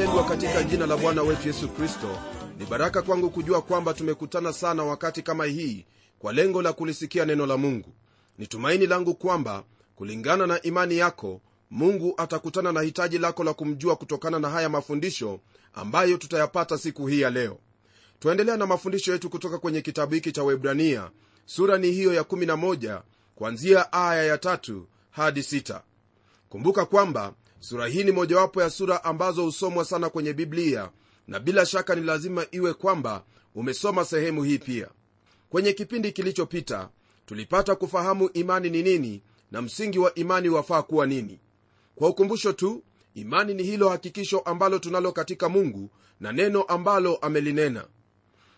mpendwa 0.00 0.24
katika 0.24 0.62
jina 0.62 0.86
la 0.86 0.96
bwana 0.96 1.22
wetu 1.22 1.48
yesu 1.48 1.68
kristo 1.68 2.18
ni 2.58 2.66
baraka 2.66 3.02
kwangu 3.02 3.30
kujua 3.30 3.62
kwamba 3.62 3.94
tumekutana 3.94 4.52
sana 4.52 4.84
wakati 4.84 5.22
kama 5.22 5.44
hii 5.44 5.86
kwa 6.18 6.32
lengo 6.32 6.62
la 6.62 6.72
kulisikia 6.72 7.24
neno 7.24 7.46
la 7.46 7.56
mungu. 7.56 7.92
Ni 8.38 8.46
tumaini 8.46 8.86
langu 8.86 9.14
kwamba 9.14 9.64
kulingana 9.96 10.46
na 10.46 10.62
imani 10.62 10.98
yako 10.98 11.40
mungu 11.70 12.14
atakutana 12.16 12.72
na 12.72 12.80
hitaji 12.80 13.18
lako 13.18 13.44
la 13.44 13.54
kumjua 13.54 13.96
kutokana 13.96 14.38
na 14.38 14.48
haya 14.50 14.68
mafundisho 14.68 15.40
ambayo 15.74 16.16
tutayapata 16.16 16.78
siku 16.78 17.06
hii 17.06 17.20
ya 17.20 17.30
leo. 17.30 17.58
Twaendelea 18.20 18.56
na 18.56 18.66
mafundisho 18.66 19.12
yetu 19.12 19.30
kutoka 19.30 19.58
kwenye 19.58 19.80
kitabu 19.82 20.14
hiki 20.14 20.32
cha 20.32 20.42
webrania 20.42 21.10
sura 21.46 21.78
ni 21.78 21.90
hiyo 21.90 22.14
ya 22.14 22.22
11 22.22 23.02
kuanzia 23.34 23.92
aya 23.92 24.24
ya 24.24 24.36
3 24.36 24.80
hadi 25.10 25.40
6 25.40 25.80
kumbuka 26.48 26.84
kwamba 26.84 27.32
sura 27.60 27.86
hii 27.86 28.04
ni 28.04 28.12
mojawapo 28.12 28.62
ya 28.62 28.70
sura 28.70 29.04
ambazo 29.04 29.44
husomwa 29.44 29.84
sana 29.84 30.10
kwenye 30.10 30.32
biblia 30.32 30.90
na 31.28 31.40
bila 31.40 31.66
shaka 31.66 31.94
ni 31.94 32.02
lazima 32.02 32.46
iwe 32.50 32.74
kwamba 32.74 33.24
umesoma 33.54 34.04
sehemu 34.04 34.42
hii 34.42 34.58
pia. 34.58 34.88
Kwenye 35.50 35.72
kipindi 35.72 36.12
kilichopita 36.12 36.88
tulipata 37.26 37.74
kufahamu 37.74 38.30
imani 38.32 38.70
ni 38.70 38.82
nini 38.82 39.22
na 39.50 39.62
msingi 39.62 39.98
wa 39.98 40.14
imani 40.14 40.48
wafaa 40.48 40.82
kuwa 40.82 41.06
nini. 41.06 41.40
Kwa 41.94 42.08
ukumbusho 42.08 42.52
tu 42.52 42.82
imani 43.14 43.54
ni 43.54 43.62
hilo 43.62 43.88
hakikisho 43.88 44.38
ambalo 44.38 44.78
tunalo 44.78 45.12
katika 45.12 45.48
mungu 45.48 45.90
na 46.20 46.32
neno 46.32 46.62
ambalo 46.62 47.16
amelinena. 47.16 47.84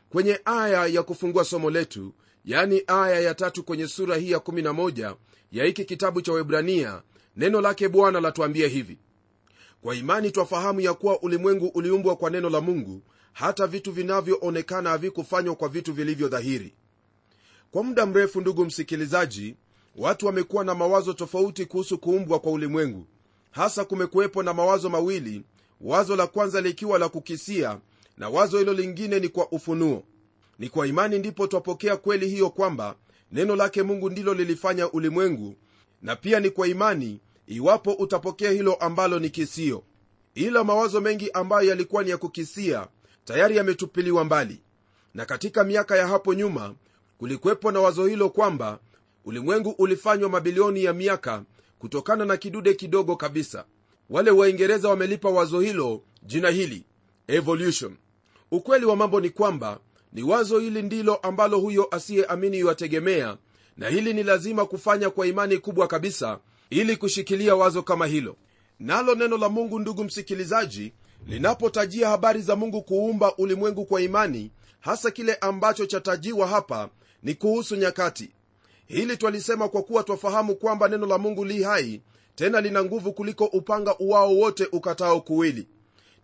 Kwenye 0.09 0.41
aya 0.45 0.87
ya 0.87 1.03
kufungua 1.03 1.45
somo 1.45 1.71
letu 1.71 2.15
yani 2.45 2.83
aya 2.87 3.21
ya 3.21 3.35
tatu 3.35 3.65
kwenye 3.65 3.89
sura 3.89 4.17
hii 4.17 4.31
ya 4.31 4.39
11 4.39 5.17
ya 5.53 5.65
hiki 5.65 5.85
kitabu 5.85 6.23
cha 6.23 6.33
webrania 6.33 7.03
neno 7.37 7.61
lake 7.61 7.89
bwana 7.89 8.21
latuambia 8.21 8.69
hivi 8.69 8.99
kwa 9.83 9.95
imani 9.95 10.31
twafahamu 10.31 10.81
ya 10.81 10.95
kuwa 10.95 11.23
ulimwengu 11.23 11.67
uliumbwa 11.67 12.17
kwa 12.17 12.31
neno 12.31 12.51
la 12.51 12.61
mungu 12.61 13.03
hata 13.33 13.67
vitu 13.67 13.93
vinavyoonekana 13.93 14.91
havikufanywa 14.91 15.55
kwa 15.55 15.69
vitu 15.69 15.93
vilivyo 15.93 16.29
dhahiri. 16.29 16.75
Kwa 17.71 17.83
muda 17.85 18.07
mrefu 18.07 18.41
ndugu 18.41 18.65
msikilizaji 18.65 19.57
watu 19.97 20.27
wamekuwa 20.27 20.65
na 20.65 20.75
mawazo 20.75 21.13
tofauti 21.13 21.67
kuhusu 21.67 21.99
kuumbwa 21.99 22.39
kwa 22.41 22.53
ulimwengu. 22.53 23.07
Hasa 23.51 23.85
kumekuwepo 23.85 24.43
na 24.43 24.55
mawazo 24.55 24.91
mawili 24.91 25.43
wazo 25.81 26.17
la 26.17 26.27
kwanza 26.27 26.61
likiwa 26.61 26.99
la 26.99 27.09
kukisia 27.09 27.79
na 28.17 28.29
wazo 28.29 28.59
hilo 28.59 28.73
lingine 28.73 29.21
ni 29.21 29.29
kwa 29.29 29.53
ufunuo. 29.53 30.03
Ni 30.59 30.69
kwa 30.69 30.87
imani 30.87 31.19
ndipo 31.19 31.47
twapokea 31.47 31.97
kweli 31.97 32.29
hiyo 32.29 32.51
kwamba 32.51 32.95
neno 33.33 33.57
lake 33.57 33.83
mungu 33.83 34.11
ndilo 34.11 34.35
lilifanya 34.35 34.91
ulimwengu 34.93 35.55
na 36.03 36.17
pia 36.17 36.41
ni 36.41 36.51
kwa 36.51 36.69
imani 36.69 37.21
iwapo 37.47 37.93
utapokea 37.93 38.51
hilo 38.51 38.75
ambalo 38.75 39.19
ni 39.19 39.31
kisio. 39.31 39.83
Ila 40.35 40.65
mawazo 40.65 41.01
mengi 41.01 41.31
ambayo 41.31 41.69
yalikuwa 41.69 42.03
ni 42.05 42.11
ya 42.11 42.17
kukisia 42.19 42.87
tayari 43.25 43.57
yametupiliwa 43.57 44.25
mbali. 44.25 44.63
Na 45.15 45.25
katika 45.25 45.65
miaka 45.65 45.97
ya 45.97 46.07
hapo 46.07 46.35
nyuma 46.35 46.75
kulikuwepo 47.19 47.71
na 47.73 47.81
wazo 47.81 48.07
hilo 48.07 48.29
kwamba 48.31 48.79
ulimwengu 49.25 49.71
ulifanywa 49.79 50.29
mabilioni 50.31 50.85
ya 50.85 50.93
miaka 50.93 51.43
kutokana 51.79 52.25
na 52.25 52.37
kidude 52.37 52.75
kidogo 52.75 53.17
kabisa. 53.17 53.65
Wale 54.11 54.31
waingereza 54.31 54.89
wamelipa 54.89 55.29
wazo 55.31 55.61
hilo 55.61 56.03
jina 56.23 56.51
hili 56.51 56.85
evolution. 57.29 57.97
Ukweli 58.51 58.85
wa 58.87 58.97
mambo 58.97 59.21
ni 59.21 59.31
kwamba 59.31 59.81
ni 60.13 60.23
wazo 60.23 60.59
hili 60.59 60.83
ndilo 60.83 61.15
ambalo 61.15 61.59
huyo 61.59 61.89
asiyeamini 61.91 62.59
yuategemea 62.59 63.37
na 63.77 63.89
hili 63.89 64.13
ni 64.15 64.23
lazima 64.23 64.67
kufanya 64.67 65.11
kwa 65.11 65.27
imani 65.27 65.59
kubwa 65.59 65.87
kabisa 65.87 66.39
ili 66.71 66.97
kushikilia 66.97 67.57
wazo 67.57 67.83
kama 67.83 68.07
hilo. 68.07 68.37
Nalo 68.81 69.15
neno 69.15 69.37
la 69.37 69.49
mungu 69.49 69.79
ndugu 69.79 70.05
msikilizaji 70.05 70.93
linapotajia 71.27 72.09
habari 72.09 72.43
za 72.43 72.57
mungu 72.57 72.83
kuumba 72.83 73.37
ulimwengu 73.37 73.85
kwa 73.85 74.01
imani 74.03 74.51
hasa 74.81 75.11
kile 75.11 75.35
ambacho 75.35 75.87
chatajiwa 75.87 76.47
hapa 76.47 76.89
ni 77.23 77.35
kuhusu 77.35 77.77
nyakati. 77.77 78.31
Hili 78.87 79.17
twalisema 79.17 79.69
kwa 79.69 79.83
kuwa 79.83 80.03
twafahamu 80.03 80.57
kwamba 80.57 80.89
neno 80.89 81.07
la 81.07 81.19
mungu 81.19 81.45
li 81.45 81.63
hai 81.63 82.03
tena 82.35 82.61
lina 82.61 82.85
nguvu 82.85 83.13
kuliko 83.13 83.45
upanga 83.45 83.99
uwao 83.99 84.37
wote 84.37 84.69
ukatao 84.73 85.21
kuwili. 85.21 85.69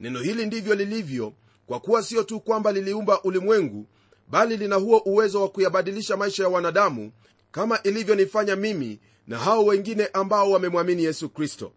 Neno 0.01 0.21
hili 0.21 0.47
ndivyo 0.47 0.75
lilivyo 0.75 1.33
kwa 1.67 1.81
kuwa 1.81 2.03
sio 2.03 2.23
tu 2.23 2.41
kwamba 2.41 2.73
liliumba 2.73 3.23
ulimwengu 3.23 3.87
bali 4.31 4.57
lina 4.57 4.77
huo 4.77 4.99
uwezo 4.99 5.43
wa 5.43 5.49
kuyabadilisha 5.49 6.17
maisha 6.17 6.43
ya 6.43 6.49
wanadamu 6.49 7.13
kama 7.51 7.83
ilivyonifanya 7.83 8.57
mimi 8.57 9.01
na 9.27 9.39
hao 9.39 9.65
wengine 9.65 10.07
ambao 10.07 10.51
wamemwamini 10.51 11.05
yesu 11.05 11.29
kristo. 11.29 11.73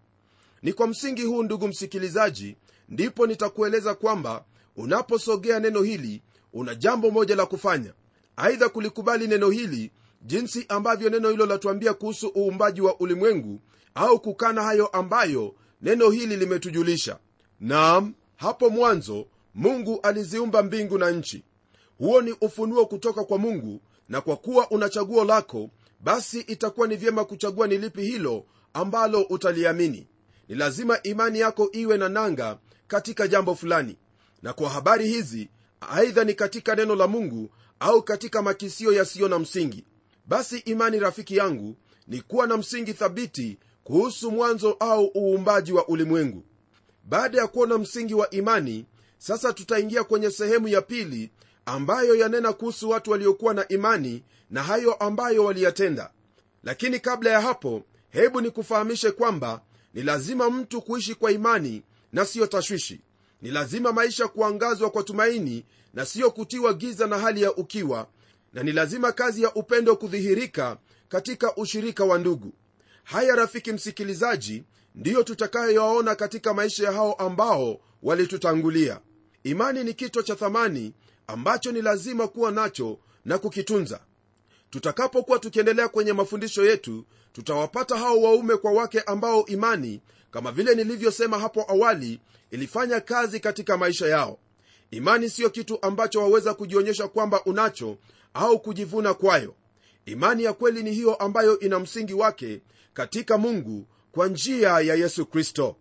Ni 0.61 0.73
kwa 0.73 0.87
msingi 0.87 1.21
huu 1.23 1.43
ndugu 1.43 1.67
msikilizaji 1.67 2.55
ndipo 2.89 3.27
nitakueleza 3.27 3.95
kwamba 3.95 4.43
unaposogea 4.75 5.59
neno 5.59 5.81
hili 5.81 6.21
una 6.53 6.75
jambo 6.75 7.11
moja 7.11 7.35
la 7.35 7.45
kufanya. 7.45 7.93
Aidha 8.35 8.69
kulikubali 8.69 9.27
neno 9.27 9.49
hili 9.49 9.91
jinsi 10.21 10.65
ambavyo 10.69 11.09
neno 11.09 11.29
hilo 11.29 11.45
latuambia 11.45 11.93
kuhusu 11.93 12.31
uumbaji 12.37 12.81
wa 12.81 12.99
ulimwengu 12.99 13.59
au 13.95 14.19
kukana 14.19 14.63
hayo 14.63 14.87
ambayo 14.87 15.55
neno 15.81 16.09
hili 16.09 16.35
limetujulisha. 16.37 17.19
Naam 17.59 18.13
hapo 18.35 18.69
mwanzo 18.69 19.27
mungu 19.55 19.99
aliziumba 20.03 20.63
mbingu 20.63 20.97
na 20.97 21.11
nchi. 21.11 21.43
Huo 21.97 22.21
ni 22.21 22.35
ufunuo 22.41 22.85
kutoka 22.85 23.23
kwa 23.23 23.37
mungu 23.37 23.81
na 24.11 24.21
kwa 24.21 24.37
kuwa 24.37 24.71
una 24.71 24.89
chaguo 24.89 25.25
lako 25.25 25.69
basi 25.99 26.39
itakuwa 26.39 26.87
ni 26.87 26.95
vyema 26.95 27.25
kuchagua 27.25 27.67
ni 27.67 27.77
lipi 27.77 28.01
hilo 28.01 28.45
ambalo 28.73 29.21
utaliamini. 29.21 30.07
Ni 30.47 30.55
lazima 30.55 31.03
imani 31.03 31.39
yako 31.39 31.69
iwe 31.71 31.97
na 31.97 32.09
nanga 32.09 32.57
katika 32.87 33.27
jambo 33.27 33.55
fulani. 33.55 33.97
Na 34.41 34.53
kwa 34.53 34.69
habari 34.69 35.07
hizi 35.07 35.49
aidha 35.81 36.23
ni 36.23 36.33
katika 36.33 36.75
neno 36.75 36.95
la 36.95 37.07
mungu 37.07 37.49
au 37.79 38.03
katika 38.03 38.41
makisio 38.41 38.93
yasiyo 38.93 39.27
na 39.27 39.39
msingi. 39.39 39.85
Basi 40.25 40.57
imani 40.57 40.99
rafiki 40.99 41.35
yangu 41.35 41.75
ni 42.07 42.21
kuwa 42.21 42.47
na 42.47 42.57
msingi 42.57 42.93
thabiti 42.93 43.59
kuhusu 43.83 44.31
mwanzo 44.31 44.71
au 44.79 45.11
uumbaji 45.17 45.71
wa 45.73 45.87
ulimwengu. 45.87 46.43
Baada 47.03 47.37
ya 47.41 47.47
kuona 47.47 47.77
msingi 47.77 48.13
wa 48.13 48.29
imani 48.29 48.85
sasa 49.17 49.53
tutaingia 49.53 50.03
kwenye 50.03 50.31
sehemu 50.31 50.67
ya 50.67 50.81
pili 50.81 51.31
ambayo 51.65 52.15
yanena 52.15 52.53
kuhusu 52.53 52.89
watu 52.89 53.11
waliokuwa 53.11 53.53
na 53.53 53.67
imani 53.67 54.23
na 54.49 54.63
hayo 54.63 54.93
ambayo 54.93 55.43
waliyatenda. 55.45 56.11
Lakini 56.63 56.99
kabla 56.99 57.29
ya 57.29 57.41
hapo 57.41 57.83
hebu 58.09 58.41
nikufahamishe 58.41 59.11
kwamba 59.11 59.61
ni 59.93 60.03
lazima 60.03 60.49
mtu 60.49 60.81
kuishi 60.81 61.15
kwa 61.15 61.31
imani 61.31 61.83
na 62.13 62.25
siyo 62.25 62.47
tashwishi. 62.47 63.01
Ni 63.41 63.51
lazima 63.51 63.91
maisha 63.91 64.27
kuangazwa 64.27 64.89
kwa 64.89 65.03
tumaini 65.03 65.65
na 65.93 66.05
siyo 66.05 66.31
kutiwa 66.31 66.73
giza 66.73 67.07
na 67.07 67.17
hali 67.19 67.41
ya 67.41 67.55
ukiwa 67.55 68.07
na 68.53 68.63
ni 68.63 68.71
lazima 68.71 69.11
kazi 69.11 69.43
ya 69.43 69.53
upendo 69.53 69.95
kudhihirika 69.95 70.77
katika 71.09 71.55
ushirika 71.55 72.05
wa 72.05 72.17
ndugu. 72.17 72.53
Haya 73.03 73.35
rafiki 73.35 73.71
msikilizaji 73.71 74.63
ndiyo 74.95 75.23
tutakayoyaona 75.23 76.15
katika 76.15 76.53
maisha 76.53 76.83
ya 76.85 76.91
hao 76.91 77.13
ambao 77.13 77.79
walitutangulia 78.03 78.99
imani 79.43 79.83
ni 79.83 79.93
kito 79.93 80.21
cha 80.21 80.35
thamani 80.35 80.93
ambacho 81.27 81.71
ni 81.71 81.81
lazima 81.81 82.27
kuwa 82.27 82.51
nacho 82.51 82.99
na 83.25 83.37
kukitunza. 83.37 83.99
Tutakapokuwa 84.69 85.39
tukiendelea 85.39 85.87
kwenye 85.87 86.13
mafundisho 86.13 86.65
yetu 86.65 87.05
tutawapata 87.33 87.97
hao 87.97 88.21
waume 88.21 88.57
kwa 88.57 88.71
wake 88.71 89.01
ambao 89.01 89.45
imani 89.45 90.01
kama 90.31 90.51
vile 90.51 90.75
nilivyosema 90.75 91.39
hapo 91.39 91.65
awali 91.67 92.19
ilifanya 92.51 92.99
kazi 93.01 93.39
katika 93.39 93.77
maisha 93.77 94.07
yao. 94.07 94.39
Imani 94.91 95.29
siyo 95.29 95.49
kitu 95.49 95.79
ambacho 95.81 96.19
waweza 96.19 96.53
kujionyesha 96.53 97.07
kwamba 97.07 97.43
unacho 97.43 97.97
au 98.33 98.59
kujivuna 98.59 99.13
kwayo. 99.13 99.55
Imani 100.05 100.43
ya 100.43 100.53
kweli 100.53 100.83
ni 100.83 100.91
hiyo 100.93 101.15
ambayo 101.15 101.59
ina 101.59 101.79
msingi 101.79 102.13
wake 102.13 102.61
katika 102.93 103.37
mungu 103.37 103.87
kwa 104.11 104.27
njia 104.27 104.69
ya 104.69 104.95
yesu 104.95 105.25
kristo. 105.25 105.75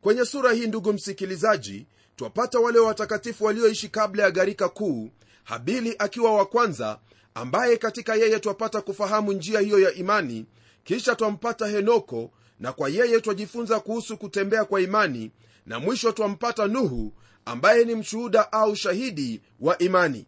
Kwenye 0.00 0.24
sura 0.24 0.52
hii 0.52 0.66
ndugu 0.66 0.92
msikilizaji 0.92 1.86
twapata 2.16 2.58
wale 2.60 2.78
watakatifu 2.78 3.44
walioishi 3.44 3.88
kabla 3.88 4.22
ya 4.22 4.30
gharika 4.30 4.68
kuu 4.68 5.10
habili 5.44 5.96
akiwa 5.98 6.34
wa 6.34 6.46
kwanza 6.46 6.98
ambaye 7.34 7.76
katika 7.76 8.14
yeye 8.14 8.40
twapata 8.40 8.80
kufahamu 8.80 9.32
njia 9.32 9.60
hiyo 9.60 9.78
ya 9.78 9.92
imani 9.94 10.46
kisha 10.84 11.14
twampata 11.14 11.66
henoko 11.66 12.30
na 12.60 12.72
kwa 12.72 12.88
yeye 12.88 13.20
twajifunza 13.20 13.80
kuhusu 13.80 14.16
kutembea 14.16 14.64
kwa 14.64 14.80
imani 14.80 15.30
na 15.66 15.78
mwisho 15.80 16.12
twampata 16.12 16.66
nuhu 16.66 17.12
ambaye 17.44 17.84
ni 17.84 17.94
mshuhuda 17.94 18.52
au 18.52 18.76
shahidi 18.76 19.40
wa 19.60 19.78
imani. 19.78 20.26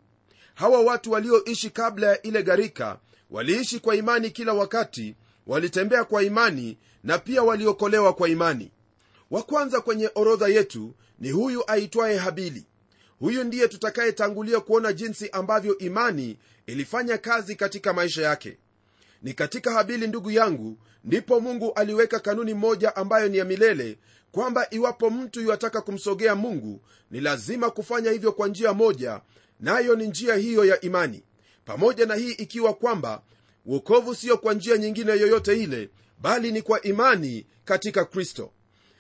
Hawa 0.54 0.80
watu 0.80 1.10
walioishi 1.12 1.70
kabla 1.70 2.06
ya 2.06 2.22
ile 2.22 2.42
gharika 2.42 2.98
waliishi 3.30 3.80
kwa 3.80 3.96
imani 3.96 4.30
kila 4.30 4.52
wakati 4.52 5.16
walitembea 5.46 6.04
kwa 6.04 6.22
imani 6.22 6.78
na 7.04 7.18
pia 7.18 7.42
waliokolewa 7.42 8.12
kwa 8.12 8.28
imani. 8.28 8.70
Wa 9.30 9.42
kwanza 9.42 9.80
kwenye 9.80 10.10
orodha 10.14 10.48
yetu 10.48 10.94
ni 11.18 11.30
huyu 11.30 11.70
aitwaye 11.70 12.16
habili. 12.18 12.66
Huyu 13.18 13.44
ndiye 13.44 13.68
tutakayetangulia 13.68 14.60
kuona 14.60 14.92
jinsi 14.92 15.30
ambavyo 15.30 15.78
imani 15.78 16.38
ilifanya 16.66 17.18
kazi 17.18 17.56
katika 17.56 17.92
maisha 17.92 18.22
yake. 18.22 18.58
Ni 19.22 19.34
katika 19.34 19.72
habili 19.72 20.06
ndugu 20.06 20.30
yangu 20.30 20.78
ndipo 21.04 21.40
mungu 21.40 21.72
aliweka 21.72 22.20
kanuni 22.20 22.54
moja 22.54 22.96
ambayo 22.96 23.28
ni 23.28 23.38
ya 23.38 23.44
milele 23.44 23.98
kwamba 24.32 24.66
iwapo 24.70 25.10
mtu 25.10 25.40
yuataka 25.40 25.80
kumsogea 25.80 26.34
mungu 26.34 26.80
ni 27.10 27.20
lazima 27.20 27.70
kufanya 27.70 28.10
hivyo 28.10 28.32
kwa 28.32 28.48
njia 28.48 28.72
moja 28.72 29.20
nayo 29.60 29.96
ni 29.96 30.06
njia 30.06 30.34
hiyo 30.34 30.64
ya 30.64 30.80
imani. 30.80 31.22
Pamoja 31.64 32.06
na 32.06 32.14
hii 32.14 32.30
ikiwa 32.32 32.74
kwamba 32.74 33.22
wokovu 33.66 34.14
siyo 34.14 34.38
kwa 34.38 34.54
njia 34.54 34.76
nyingine 34.76 35.12
yoyote 35.12 35.62
ile 35.62 35.90
bali 36.20 36.52
ni 36.52 36.62
kwa 36.62 36.82
imani 36.82 37.46
katika 37.64 38.04
kristo 38.04 38.52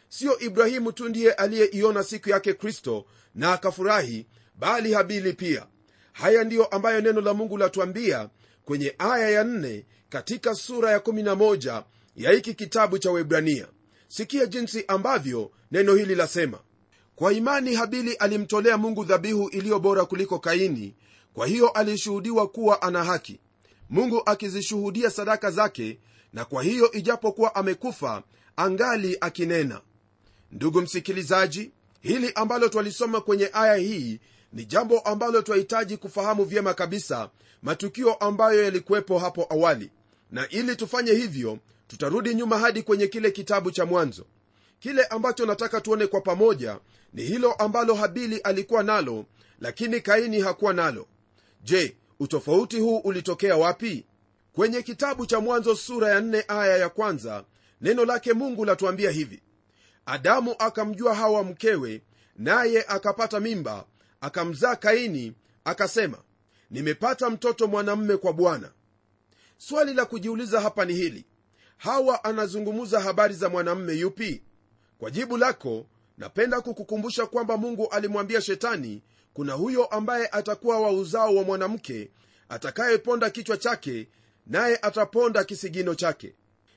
siyo 0.08 0.38
ibrahimu 0.38 0.92
tu 0.92 1.08
ndiye 1.08 1.32
aliyeiona 1.32 2.02
siku 2.02 2.28
yake 2.30 2.54
kristo 2.54 3.04
na 3.34 3.52
akafurahi 3.52 4.26
bali 4.54 4.92
habili 4.92 5.32
pia. 5.32 5.66
Haya 6.12 6.44
ndiyo 6.44 6.64
ambayo 6.66 7.00
neno 7.00 7.20
la 7.20 7.34
mungu 7.34 7.56
latuambia 7.58 8.28
kwenye 8.64 8.94
aya 8.98 9.30
ya 9.30 9.44
4 9.44 9.84
katika 10.08 10.54
sura 10.54 10.90
ya 10.90 10.98
11 10.98 11.82
ya 12.16 12.30
hiki 12.30 12.54
kitabu 12.54 12.98
cha 12.98 13.10
webrania 13.10 13.66
sikia 14.08 14.46
jinsi 14.46 14.84
ambavyo 14.88 15.50
neno 15.70 15.94
hili 15.94 16.14
lasema. 16.14 16.58
Kwa 17.16 17.32
imani 17.32 17.74
habili 17.74 18.14
alimtolea 18.14 18.76
mungu 18.78 19.04
dhabihu 19.04 19.48
iliyo 19.48 19.78
bora 19.78 20.04
kuliko 20.04 20.38
kaini 20.38 20.94
kwa 21.34 21.46
hiyo 21.46 21.68
alishuhudiwa 21.68 22.48
kuwa 22.48 22.82
ana 22.82 23.04
haki. 23.04 23.40
Mungu 23.90 24.22
akizishuhudia 24.26 25.10
sadaka 25.10 25.50
zake 25.50 25.98
na 26.32 26.44
kwa 26.44 26.62
hiyo 26.62 26.92
ijapokuwa 26.92 27.54
amekufa 27.54 28.22
angali 28.56 29.16
akinena 29.20 29.80
ndugu 30.52 30.80
msikilizaji 30.80 31.70
hili 32.00 32.32
ambalo 32.34 32.68
twalisoma 32.68 33.20
kwenye 33.20 33.50
aya 33.52 33.74
hii 33.74 34.20
ni 34.52 34.64
jambo 34.64 34.98
ambalo 35.00 35.42
twahitaji 35.42 35.96
kufahamu 35.96 36.44
vyema 36.44 36.74
kabisa 36.74 37.30
matukio 37.62 38.14
ambayo 38.14 38.64
yalikuwepo 38.64 39.18
hapo 39.18 39.46
awali. 39.50 39.90
Na 40.30 40.48
ili 40.48 40.76
tufanye 40.76 41.12
hivyo 41.12 41.58
tutarudi 41.88 42.34
nyuma 42.34 42.58
hadi 42.58 42.82
kwenye 42.82 43.06
kile 43.06 43.30
kitabu 43.30 43.70
cha 43.70 43.86
mwanzo. 43.86 44.24
Kile 44.80 45.04
ambacho 45.04 45.46
nataka 45.46 45.80
tuone 45.80 46.06
kwa 46.06 46.20
pamoja 46.20 46.78
ni 47.12 47.22
hilo 47.22 47.52
ambalo 47.52 47.94
habili 47.94 48.38
alikuwa 48.38 48.82
nalo 48.82 49.24
lakini 49.60 50.00
kaini 50.00 50.40
hakuwa 50.40 50.72
nalo. 50.72 51.06
Je 51.64 51.96
utofauti 52.20 52.78
huu 52.80 52.98
ulitokea 52.98 53.56
wapi? 53.56 54.04
Kwenye 54.52 54.82
kitabu 54.82 55.26
cha 55.26 55.40
mwanzo 55.40 55.74
sura 55.76 56.08
ya 56.08 56.20
4 56.20 56.44
aya 56.48 56.76
ya 56.76 56.88
kwanza 56.88 57.44
neno 57.80 58.04
lake 58.04 58.32
mungu 58.32 58.64
latuambia 58.64 59.10
hivi 59.10 59.42
adamu 60.08 60.54
akamjua 60.58 61.14
hawa 61.14 61.44
mkewe 61.44 62.02
naye 62.36 62.84
akapata 62.88 63.40
mimba 63.40 63.84
akamzaa 64.20 64.76
kaini 64.76 65.34
akasema 65.64 66.18
nimepata 66.70 67.30
mtoto 67.30 67.66
mwanamme 67.66 68.16
kwa 68.16 68.32
bwana. 68.32 68.72
Swali 69.58 69.94
la 69.94 70.04
kujiuliza 70.04 70.60
hapa 70.60 70.84
ni 70.84 70.94
hili 70.94 71.24
hawa 71.76 72.24
anazungumza 72.24 73.00
habari 73.00 73.34
za 73.34 73.48
mwanamme 73.48 73.92
yupi? 73.92 74.42
Kwa 74.98 75.10
jibu 75.10 75.36
lako 75.36 75.86
napenda 76.18 76.60
kukukumbusha 76.60 77.26
kwamba 77.26 77.56
mungu 77.56 77.88
alimwambia 77.88 78.40
shetani 78.40 79.02
kuna 79.34 79.52
huyo 79.52 79.84
ambaye 79.86 80.28
atakuwa 80.28 80.80
wa 80.80 80.90
uzao 80.90 81.34
wa 81.34 81.44
mwanamke 81.44 82.10
atakayeponda 82.48 83.30
kichwa 83.30 83.56
chake 83.56 84.08
naye 84.46 84.78
ataponda 84.82 85.44
kisigino 85.44 85.94
chake. 85.94 86.34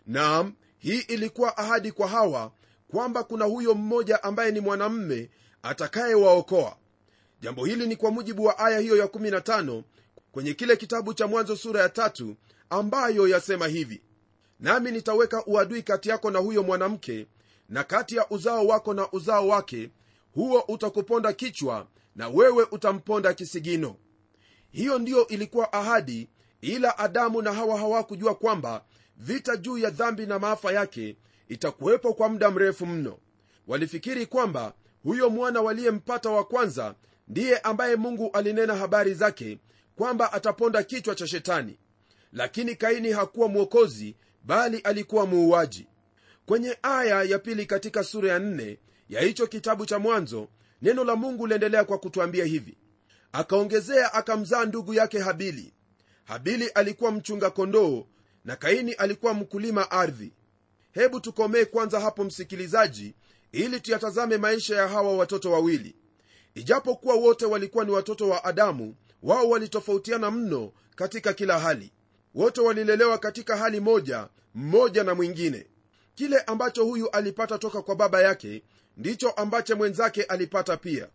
Naam 0.08 0.54
hii 0.78 1.00
ilikuwa 1.00 1.58
ahadi 1.58 1.92
kwa 1.92 2.08
hawa 2.08 2.52
kwamba 2.92 3.24
kuna 3.24 3.46
huyo 3.46 3.74
mmoja 3.74 4.24
ambaye 4.24 4.52
ni 4.52 4.60
mwanamme 4.60 5.30
atakayewaokoa. 5.64 6.76
Jambo 7.42 7.66
hili 7.66 7.88
ni 7.88 7.96
kwa 7.96 8.12
mujibu 8.12 8.44
wa 8.46 8.60
aya 8.60 8.80
hiyo 8.80 8.98
ya 8.98 9.06
15 9.06 9.84
kwenye 10.32 10.54
kile 10.54 10.76
kitabu 10.78 11.14
cha 11.14 11.28
mwanzo 11.28 11.56
sura 11.56 11.82
ya 11.82 11.90
tatu 11.90 12.36
ambayo 12.70 13.28
yasema 13.28 13.68
hivi 13.68 14.02
nami 14.60 14.92
nitaweka 14.92 15.46
uadui 15.46 15.82
kati 15.84 16.10
yako 16.10 16.32
na 16.32 16.40
huyo 16.40 16.64
mwanamke 16.64 17.28
na 17.70 17.84
kati 17.84 18.16
ya 18.16 18.30
uzao 18.30 18.68
wako 18.68 18.94
na 18.94 19.12
uzao 19.12 19.48
wake 19.48 19.90
huo 20.34 20.60
utakuponda 20.68 21.34
kichwa 21.34 21.88
na 22.16 22.30
wewe 22.30 22.68
utamponda 22.72 23.34
kisigino. 23.34 23.96
Hiyo 24.72 25.00
ndiyo 25.00 25.28
ilikuwa 25.28 25.74
ahadi 25.74 26.30
ila 26.62 26.98
adamu 26.98 27.42
na 27.42 27.54
hawa 27.54 27.78
hawakujua 27.78 28.36
kwamba 28.36 28.84
vita 29.18 29.58
juu 29.58 29.78
ya 29.78 29.90
dhambi 29.90 30.26
na 30.26 30.40
maafa 30.40 30.72
yake 30.72 31.16
itakuwepo 31.52 32.14
kwa 32.14 32.30
muda 32.30 32.52
mrefu 32.52 32.86
mno. 32.86 33.18
Walifikiri 33.68 34.26
kwamba 34.26 34.74
huyo 35.04 35.30
mwana 35.30 35.62
waliyempata 35.62 36.30
wa 36.30 36.44
kwanza 36.44 36.96
ndiye 37.28 37.58
ambaye 37.58 37.96
mungu 37.96 38.30
alinena 38.34 38.76
habari 38.76 39.14
zake 39.14 39.60
kwamba 39.96 40.34
ataponda 40.34 40.84
kichwa 40.84 41.16
cha 41.16 41.28
shetani. 41.28 41.78
Lakini 42.34 42.76
kaini 42.76 43.12
hakuwa 43.12 43.48
mwokozi 43.48 44.16
bali 44.44 44.78
alikuwa 44.78 45.26
muuaji. 45.26 45.88
Kwenye 46.46 46.78
aya 46.82 47.24
ya 47.24 47.40
pili 47.40 47.66
katika 47.66 48.04
sura 48.04 48.32
ya 48.32 48.40
nne 48.40 48.80
ya 49.10 49.22
hicho 49.22 49.48
kitabu 49.48 49.86
cha 49.86 50.00
mwanzo 50.00 50.48
neno 50.82 51.04
la 51.04 51.16
mungu 51.16 51.48
liendelea 51.48 51.84
kwa 51.84 51.98
kutwambia 51.98 52.46
hivi. 52.46 52.78
Akaongezea 53.32 54.14
akamzaa 54.14 54.66
ndugu 54.66 54.94
yake 54.94 55.20
habili. 55.20 55.74
Habili 56.24 56.68
alikuwa 56.68 57.12
mchunga 57.12 57.50
kondoo 57.50 58.06
na 58.46 58.56
kaini 58.56 58.94
alikuwa 58.94 59.34
mkulima 59.34 59.92
ardhi 59.92 60.34
hebu 60.92 61.20
tukomee 61.20 61.66
kwanza 61.66 62.00
hapo 62.00 62.24
msikilizaji 62.24 63.14
ili 63.52 63.80
tuyatazame 63.80 64.38
maisha 64.38 64.76
ya 64.76 64.88
hawa 64.88 65.18
watoto 65.18 65.52
wawili. 65.52 65.96
Ijapokuwa 66.56 67.16
wote 67.16 67.46
walikuwa 67.46 67.86
ni 67.86 67.92
watoto 67.92 68.30
wa 68.30 68.44
adamu 68.44 68.96
wao 69.24 69.50
walitofautiana 69.50 70.32
mno 70.32 70.72
katika 70.96 71.34
kila 71.34 71.60
hali. 71.60 71.92
Wote 72.36 72.62
walilelewa 72.62 73.18
katika 73.18 73.58
hali 73.58 73.80
moja 73.80 74.28
mmoja 74.56 75.04
na 75.04 75.16
mwingine. 75.16 75.66
Kile 76.16 76.40
ambacho 76.40 76.84
huyu 76.86 77.10
alipata 77.10 77.58
toka 77.58 77.82
kwa 77.82 77.96
baba 77.96 78.22
yake 78.22 78.64
ndicho 78.98 79.30
ambacho 79.30 79.76
mwenzake 79.76 80.24
alipata 80.24 80.78
pia. 80.78 81.08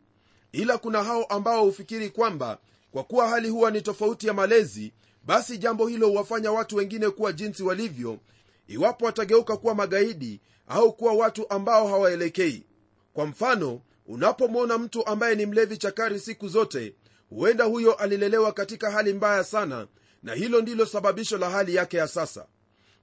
Ila 0.53 0.79
kuna 0.79 1.05
hao 1.05 1.25
ambao 1.25 1.65
hufikiri 1.65 2.11
kwamba 2.11 2.59
kwa 2.91 3.05
kuwa 3.05 3.29
hali 3.29 3.49
huwa 3.49 3.71
ni 3.71 3.83
tofauti 3.83 4.27
ya 4.27 4.33
malezi 4.35 4.93
basi 5.25 5.59
jambo 5.59 5.87
hilo 5.87 6.09
huwafanya 6.09 6.53
watu 6.53 6.77
wengine 6.77 7.11
kuwa 7.11 7.33
jinsi 7.33 7.62
walivyo 7.62 8.19
iwapo 8.67 9.05
watageuka 9.05 9.57
kuwa 9.57 9.75
magaidi 9.75 10.41
au 10.67 10.93
kuwa 10.93 11.13
watu 11.15 11.51
ambao 11.51 11.89
hawaelekei. 11.89 12.67
Kwa 13.13 13.27
mfano 13.27 13.81
unapomwona 14.07 14.79
mtu 14.79 15.07
ambaye 15.07 15.35
ni 15.35 15.47
mlevi 15.47 15.77
chakari 15.77 16.21
siku 16.21 16.49
zote 16.49 16.95
huenda 17.31 17.65
huyo 17.65 17.93
alilelewa 17.95 18.53
katika 18.53 18.91
hali 18.91 19.13
mbaya 19.13 19.45
sana 19.45 19.87
na 20.23 20.35
hilo 20.35 20.61
ndilo 20.61 20.87
sababisho 20.87 21.39
la 21.39 21.51
hali 21.51 21.75
yake 21.75 21.97
ya 21.97 22.09
sasa. 22.09 22.47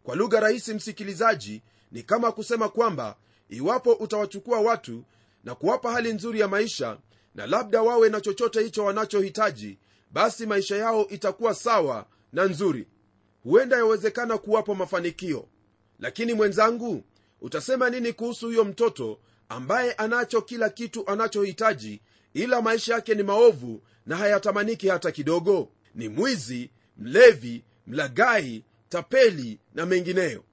Kwa 0.03 0.15
lugha 0.15 0.39
rahisi 0.39 0.73
msikilizaji 0.73 1.61
ni 1.91 2.03
kama 2.03 2.31
kusema 2.31 2.69
kwamba 2.69 3.15
iwapo 3.49 3.91
utawachukua 3.93 4.59
watu 4.59 5.03
na 5.43 5.55
kuwapa 5.55 5.91
hali 5.91 6.13
nzuri 6.13 6.39
ya 6.39 6.47
maisha 6.47 6.97
na 7.35 7.47
labda 7.47 7.81
wawe 7.81 8.09
na 8.09 8.21
chochote 8.21 8.61
hicho 8.63 8.85
wanachohitaji 8.85 9.77
basi 10.11 10.45
maisha 10.45 10.75
yao 10.77 11.07
itakuwa 11.07 11.53
sawa 11.55 12.05
na 12.33 12.45
nzuri. 12.45 12.87
Huenda 13.43 13.77
yawezekana 13.77 14.37
kuwapo 14.37 14.75
mafanikio 14.75 15.47
lakini 15.99 16.33
mwenzangu 16.33 17.03
utasema 17.41 17.89
nini 17.89 18.13
kuhusu 18.13 18.45
huyo 18.45 18.63
mtoto 18.65 19.19
ambaye 19.49 19.93
anacho 19.93 20.41
kila 20.41 20.69
kitu 20.69 21.07
anachohitaji 21.09 22.01
ila 22.33 22.61
maisha 22.61 22.93
yake 22.93 23.15
ni 23.15 23.23
maovu 23.23 23.81
na 24.05 24.17
hayatamaniki 24.17 24.87
hata 24.87 25.11
kidogo? 25.11 25.69
Ni 25.95 26.09
mwizi 26.09 26.69
mlevi 26.97 27.63
mlagai 27.87 28.63
tapeli 28.89 29.59
na 29.73 29.85
mengineyo. 29.85 30.43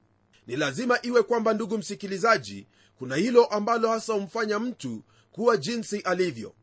Ni 0.47 0.57
lazima 0.57 0.99
iwe 1.03 1.23
kwamba 1.23 1.55
ndugu 1.55 1.79
msikilizaji 1.79 2.67
kuna 2.99 3.17
hilo 3.17 3.45
ambalo 3.45 3.89
hasa 3.89 4.13
humfanya 4.13 4.59
mtu 4.59 5.03
kuwa 5.33 5.57
jinsi 5.57 6.01
alivyo. 6.01 6.55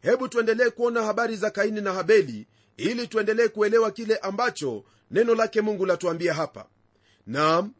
Hebu 0.00 0.28
tuendelee 0.28 0.70
kuona 0.70 1.02
habari 1.02 1.36
za 1.36 1.50
kaini 1.50 1.80
na 1.80 1.92
habeli 1.92 2.46
ili 2.76 3.06
tuendelee 3.08 3.48
kuelewa 3.48 3.90
kile 3.90 4.16
ambacho 4.16 4.84
neno 5.10 5.34
lake 5.34 5.60
mungu 5.60 5.86
latuambia 5.86 6.34
hapa. 6.34 6.66
Naam 7.26 7.72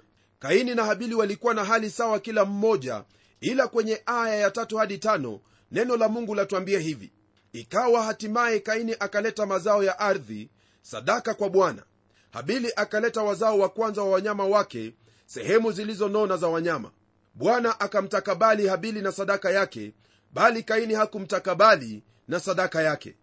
kaini 0.45 0.75
na 0.75 0.85
habili 0.85 1.15
walikuwa 1.15 1.55
na 1.55 1.65
hali 1.65 1.91
sawa 1.91 2.21
kila 2.21 2.45
mmoja 2.45 3.05
ila 3.41 3.69
kwenye 3.69 4.03
aya 4.07 4.35
ya 4.35 4.51
tatu 4.51 4.77
hadi 4.77 4.99
tano 4.99 5.41
neno 5.73 5.97
la 5.97 6.09
mungu 6.09 6.35
latuambia 6.35 6.79
hivi. 6.79 7.13
Ikawa 7.53 8.03
hatimaye 8.03 8.61
kaini 8.61 8.97
akaleta 9.01 9.47
mazao 9.47 9.85
ya 9.85 9.99
ardhi 9.99 10.51
sadaka 10.83 11.35
kwa 11.35 11.49
bwana. 11.51 11.83
Habili 12.31 12.73
akaleta 12.77 13.23
wazao 13.23 13.59
wa 13.59 13.69
kwanza 13.69 14.03
wa 14.03 14.11
wanyama 14.11 14.47
wake 14.47 14.95
sehemu 15.27 15.73
zilizonona 15.73 16.37
za 16.37 16.49
wanyama. 16.49 16.91
Bwana 17.35 17.81
akamtakabali 17.81 18.67
habili 18.69 19.03
na 19.03 19.13
sadaka 19.13 19.51
yake 19.51 19.93
bali 20.33 20.63
kaini 20.63 20.95
hakumtakabali 20.95 22.03
na 22.29 22.41
sadaka 22.41 22.83
yake. 22.83 23.15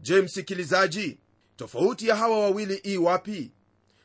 Je 0.00 0.22
msikilizaji 0.22 1.18
tofauti 1.56 2.08
ya 2.08 2.16
hawa 2.16 2.40
wawili 2.40 2.80
ii 2.86 2.96
wapi? 2.96 3.50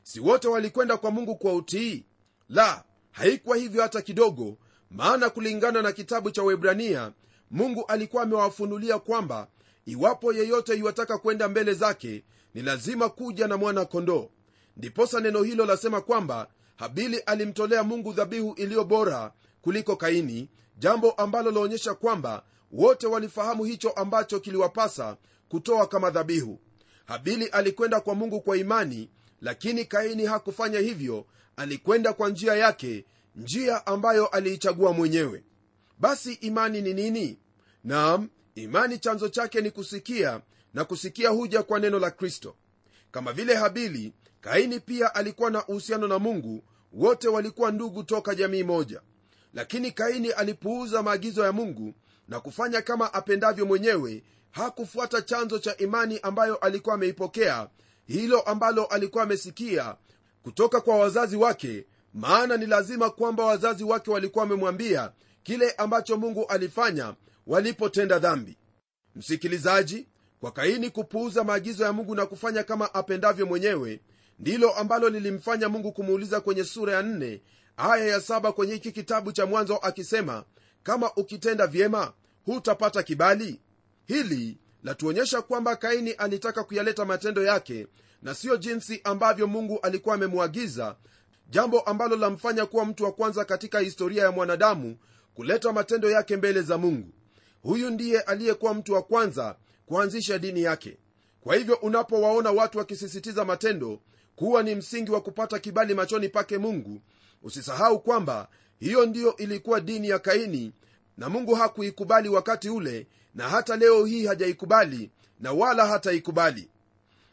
Si 0.04 0.20
wote 0.20 0.48
walikwenda 0.48 0.98
kwa 0.98 1.12
mungu 1.12 1.36
kwa 1.36 1.54
utii 1.54 2.06
la 2.50 2.84
haikuwa 3.12 3.58
hivyo 3.58 3.82
hata 3.82 4.02
kidogo 4.02 4.58
maana 4.92 5.30
kulingana 5.30 5.82
na 5.82 5.92
kitabu 5.92 6.32
cha 6.32 6.44
webrania 6.44 7.12
mungu 7.52 7.86
alikuwa 7.88 8.24
amewafunulia 8.24 9.00
kwamba 9.00 9.48
iwapo 9.86 10.34
yeyote 10.34 10.76
iwataka 10.78 11.18
kwenda 11.18 11.48
mbele 11.48 11.74
zake 11.74 12.24
ni 12.54 12.62
lazima 12.62 13.10
kuja 13.10 13.48
na 13.48 13.58
mwana 13.58 13.86
kondoo 13.86 14.30
ndiposa 14.78 15.20
neno 15.20 15.44
hilo 15.44 15.66
lasema 15.66 16.02
kwamba 16.02 16.48
habili 16.76 17.20
alimtolea 17.20 17.84
mungu 17.84 18.14
dhabihu 18.14 18.54
iliyo 18.54 18.84
bora 18.84 19.32
kuliko 19.62 19.96
kaini 19.96 20.50
jambo 20.78 21.12
ambalo 21.12 21.52
laonyesha 21.52 21.94
kwamba 21.94 22.44
wote 22.72 23.08
walifahamu 23.08 23.64
hicho 23.64 23.90
ambacho 23.90 24.40
kiliwapasa 24.40 25.18
kutoa 25.50 25.88
kama 25.88 26.10
dhabihu. 26.10 26.60
Habili 27.06 27.46
alikwenda 27.46 28.00
kwa 28.00 28.16
mungu 28.16 28.42
kwa 28.42 28.58
imani 28.58 29.10
lakini 29.42 29.86
kaini 29.86 30.26
hakufanya 30.26 30.80
hivyo 30.80 31.26
alikwenda 31.60 32.14
kwa 32.14 32.30
njia 32.30 32.56
yake 32.56 33.06
njia 33.36 33.88
ambayo 33.88 34.28
aliichagua 34.28 34.94
mwenyewe. 34.94 35.44
Basi 36.00 36.34
imani 36.34 36.82
ni 36.82 36.94
nini? 36.94 37.40
Naam 37.84 38.30
imani 38.56 39.00
chanzo 39.00 39.30
chake 39.30 39.62
ni 39.62 39.72
kusikia 39.72 40.42
na 40.74 40.86
kusikia 40.86 41.30
huja 41.30 41.64
kwa 41.64 41.80
neno 41.80 42.00
la 42.00 42.12
kristo. 42.12 42.56
Kama 43.12 43.34
vile 43.34 43.56
habili 43.56 44.14
kaini 44.42 44.80
pia 44.80 45.16
alikuwa 45.16 45.52
na 45.52 45.68
uhusiano 45.68 46.08
na 46.08 46.20
mungu 46.20 46.64
wote 46.94 47.28
walikuwa 47.28 47.72
ndugu 47.72 48.04
toka 48.04 48.36
jamii 48.36 48.64
moja. 48.64 49.02
Lakini 49.54 49.92
kaini 49.92 50.32
alipuuza 50.32 51.04
maagizo 51.04 51.44
ya 51.46 51.52
mungu 51.52 51.94
na 52.28 52.40
kufanya 52.40 52.82
kama 52.82 53.14
apendavyo 53.14 53.66
mwenyewe 53.66 54.24
hakufuata 54.52 55.22
chanzo 55.22 55.60
cha 55.60 55.78
imani 55.78 56.20
ambayo 56.24 56.56
alikuwa 56.56 56.96
ameipokea 56.96 57.70
hilo 58.06 58.42
ambalo 58.42 58.86
alikuwa 58.86 59.24
amesikia 59.24 59.96
kutoka 60.44 60.82
kwa 60.82 60.96
wazazi 61.00 61.36
wake 61.36 61.86
maana 62.14 62.58
ni 62.58 62.66
lazima 62.66 63.10
kwamba 63.10 63.46
wazazi 63.46 63.84
wake 63.84 64.12
walikuwa 64.12 64.44
wamemwambia 64.44 65.12
kile 65.44 65.72
ambacho 65.72 66.18
mungu 66.18 66.46
alifanya 66.46 67.14
walipotenda 67.48 68.20
dhambi. 68.20 68.58
Msikilizaji 69.16 70.08
kwa 70.42 70.52
kaini 70.52 70.90
kupuuza 70.90 71.44
maagizo 71.44 71.84
ya 71.84 71.94
mungu 71.94 72.16
na 72.16 72.26
kufanya 72.26 72.64
kama 72.64 72.94
apendavyo 72.94 73.46
mwenyewe 73.46 74.00
ndilo 74.40 74.72
ambalo 74.72 75.10
lilimfanya 75.10 75.70
mungu 75.70 75.92
kumuuliza 75.92 76.42
kwenye 76.42 76.64
sura 76.64 76.94
ya 76.94 77.02
4 77.02 77.40
aya 77.78 78.06
ya 78.06 78.18
7 78.18 78.52
kwenye 78.52 78.74
hiki 78.74 78.92
kitabu 78.92 79.32
cha 79.32 79.46
mwanzo 79.46 79.78
akisema 79.78 80.44
kama 80.84 81.14
ukitenda 81.16 81.68
vyema 81.68 82.14
hutapata 82.46 83.04
kibali? 83.04 83.60
Hili 84.06 84.58
latuonyesha 84.84 85.42
kwamba 85.42 85.76
kaini 85.76 86.12
alitaka 86.12 86.64
kuyaleta 86.64 87.06
matendo 87.06 87.44
yake 87.44 87.88
na 88.22 88.36
siyo 88.36 88.58
jinsi 88.58 89.02
ambavyo 89.04 89.48
mungu 89.48 89.80
alikuwa 89.82 90.16
amemwagiza 90.16 90.96
jambo 91.50 91.80
ambalo 91.80 92.16
lamfanya 92.16 92.66
kuwa 92.66 92.86
mtu 92.86 93.04
wa 93.04 93.12
kwanza 93.12 93.46
katika 93.46 93.80
historia 93.80 94.24
ya 94.24 94.32
mwanadamu 94.32 94.98
kuleta 95.34 95.74
matendo 95.74 96.10
yake 96.10 96.38
mbele 96.38 96.62
za 96.62 96.78
mungu. 96.78 97.14
Huyu 97.62 97.90
ndiye 97.90 98.22
aliyekuwa 98.22 98.74
mtu 98.74 98.94
wa 98.94 99.02
kwanza 99.02 99.56
kuanzisha 99.86 100.40
dini 100.40 100.64
yake. 100.64 100.98
Kwa 101.42 101.56
hivyo 101.56 101.76
unapowaona 101.76 102.52
watu 102.52 102.78
wakisisitiza 102.78 103.46
matendo 103.46 104.00
kuwa 104.36 104.64
ni 104.64 104.76
msingi 104.76 105.12
wa 105.12 105.22
kupata 105.22 105.60
kibali 105.60 105.94
machoni 105.94 106.30
pake 106.30 106.58
mungu 106.58 107.02
usisahau 107.44 108.00
kwamba 108.00 108.48
hiyo 108.80 109.06
ndiyo 109.06 109.36
ilikuwa 109.36 109.80
dini 109.82 110.10
ya 110.10 110.20
kaini 110.20 110.74
na 111.18 111.30
mungu 111.30 111.56
hakuikubali 111.56 112.30
wakati 112.30 112.70
ule 112.70 113.08
na 113.36 113.50
hata 113.50 113.76
leo 113.76 114.06
hii 114.06 114.26
hajaikubali 114.26 115.12
na 115.40 115.52
wala 115.52 115.86
hataikubali 115.86 116.70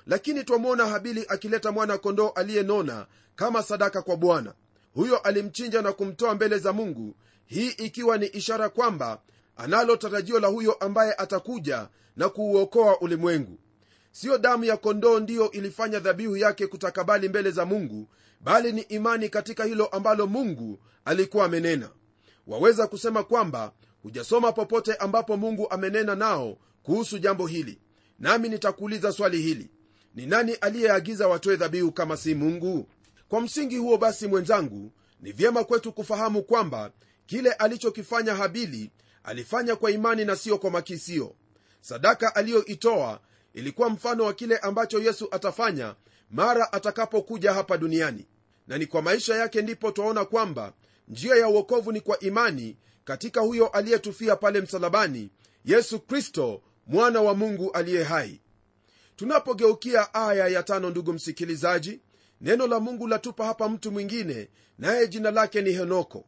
lakini 0.06 0.44
twamwona 0.44 0.86
habili 0.86 1.24
akileta 1.28 1.72
mwana 1.72 1.98
kondoo 1.98 2.28
aliyenona 2.28 3.06
kama 3.36 3.62
sadaka 3.62 4.02
kwa 4.02 4.16
bwana. 4.16 4.54
Huyo 4.94 5.18
alimchinja 5.18 5.82
na 5.82 5.92
kumtoa 5.92 6.34
mbele 6.34 6.58
za 6.58 6.72
mungu 6.72 7.14
hii 7.46 7.68
ikiwa 7.68 8.18
ni 8.18 8.26
ishara 8.26 8.68
kwamba 8.68 9.20
analo 9.56 9.96
tarajio 9.96 10.40
la 10.40 10.48
huyo 10.48 10.72
ambaye 10.72 11.14
atakuja 11.14 11.88
na 12.16 12.28
kuuokoa 12.28 13.00
ulimwengu. 13.00 13.58
Siyo 14.12 14.38
damu 14.38 14.64
ya 14.64 14.76
kondoo 14.76 15.20
ndiyo 15.20 15.50
ilifanya 15.50 15.98
dhabihu 15.98 16.36
yake 16.36 16.66
kutakabali 16.66 17.28
mbele 17.28 17.50
za 17.50 17.64
mungu 17.64 18.08
bali 18.40 18.72
ni 18.72 18.80
imani 18.80 19.28
katika 19.28 19.64
hilo 19.64 19.86
ambalo 19.86 20.26
mungu 20.26 20.78
alikuwa 21.04 21.44
amenena. 21.44 21.90
Waweza 22.46 22.86
kusema 22.86 23.22
kwamba 23.22 23.72
hujasoma 24.02 24.52
popote 24.52 24.94
ambapo 24.94 25.36
mungu 25.36 25.70
amenena 25.70 26.14
nao 26.14 26.58
kuhusu 26.82 27.18
jambo 27.18 27.46
hili. 27.46 27.78
Nami 28.18 28.48
nitakuuliza 28.48 29.12
swali 29.12 29.42
hili 29.42 29.70
ni 30.16 30.26
nani 30.26 30.54
aliyeagiza 30.54 31.28
watoe 31.28 31.56
dhabihu 31.56 31.92
kama 31.92 32.16
si 32.16 32.34
mungu? 32.34 32.88
Kwa 33.28 33.40
msingi 33.40 33.76
huo 33.76 33.98
basi 33.98 34.26
mwenzangu 34.26 34.92
ni 35.20 35.32
vyema 35.32 35.64
kwetu 35.64 35.92
kufahamu 35.92 36.42
kwamba 36.42 36.90
kile 37.26 37.52
alichokifanya 37.52 38.34
habili 38.34 38.90
alifanya 39.24 39.76
kwa 39.76 39.90
imani 39.90 40.24
na 40.24 40.36
siyo 40.36 40.58
kwa 40.58 40.70
makisio. 40.70 41.34
Sadaka 41.80 42.34
aliyoitoa 42.34 43.20
ilikuwa 43.54 43.90
mfano 43.90 44.24
wa 44.24 44.32
kile 44.34 44.58
ambacho 44.58 44.98
yesu 44.98 45.28
atafanya 45.30 45.94
mara 46.30 46.72
atakapokuja 46.72 47.52
hapa 47.52 47.78
duniani. 47.78 48.26
Na 48.66 48.78
ni 48.78 48.86
kwa 48.86 49.02
maisha 49.02 49.34
yake 49.36 49.62
ndipo 49.62 49.90
twaona 49.90 50.24
kwamba 50.24 50.72
njia 51.08 51.36
ya 51.36 51.48
uokovu 51.48 51.92
ni 51.92 52.00
kwa 52.00 52.20
imani 52.20 52.76
katika 53.04 53.40
huyo 53.40 53.66
aliyetufia 53.68 54.36
pale 54.36 54.60
msalabani 54.60 55.30
yesu 55.64 56.00
kristo 56.00 56.62
mwana 56.86 57.20
wa 57.20 57.34
mungu 57.34 57.70
aliye 57.72 58.04
hai 58.04 58.40
tunapogeukia 59.16 60.14
aya 60.14 60.48
ya 60.48 60.62
tano 60.62 60.90
ndugu 60.90 61.12
msikilizaji 61.12 62.00
neno 62.40 62.66
la 62.66 62.80
mungu 62.80 63.06
latupa 63.06 63.44
hapa 63.46 63.68
mtu 63.68 63.92
mwingine 63.92 64.48
naye 64.78 65.08
jina 65.08 65.30
lake 65.30 65.62
ni 65.62 65.72
henoko. 65.72 66.24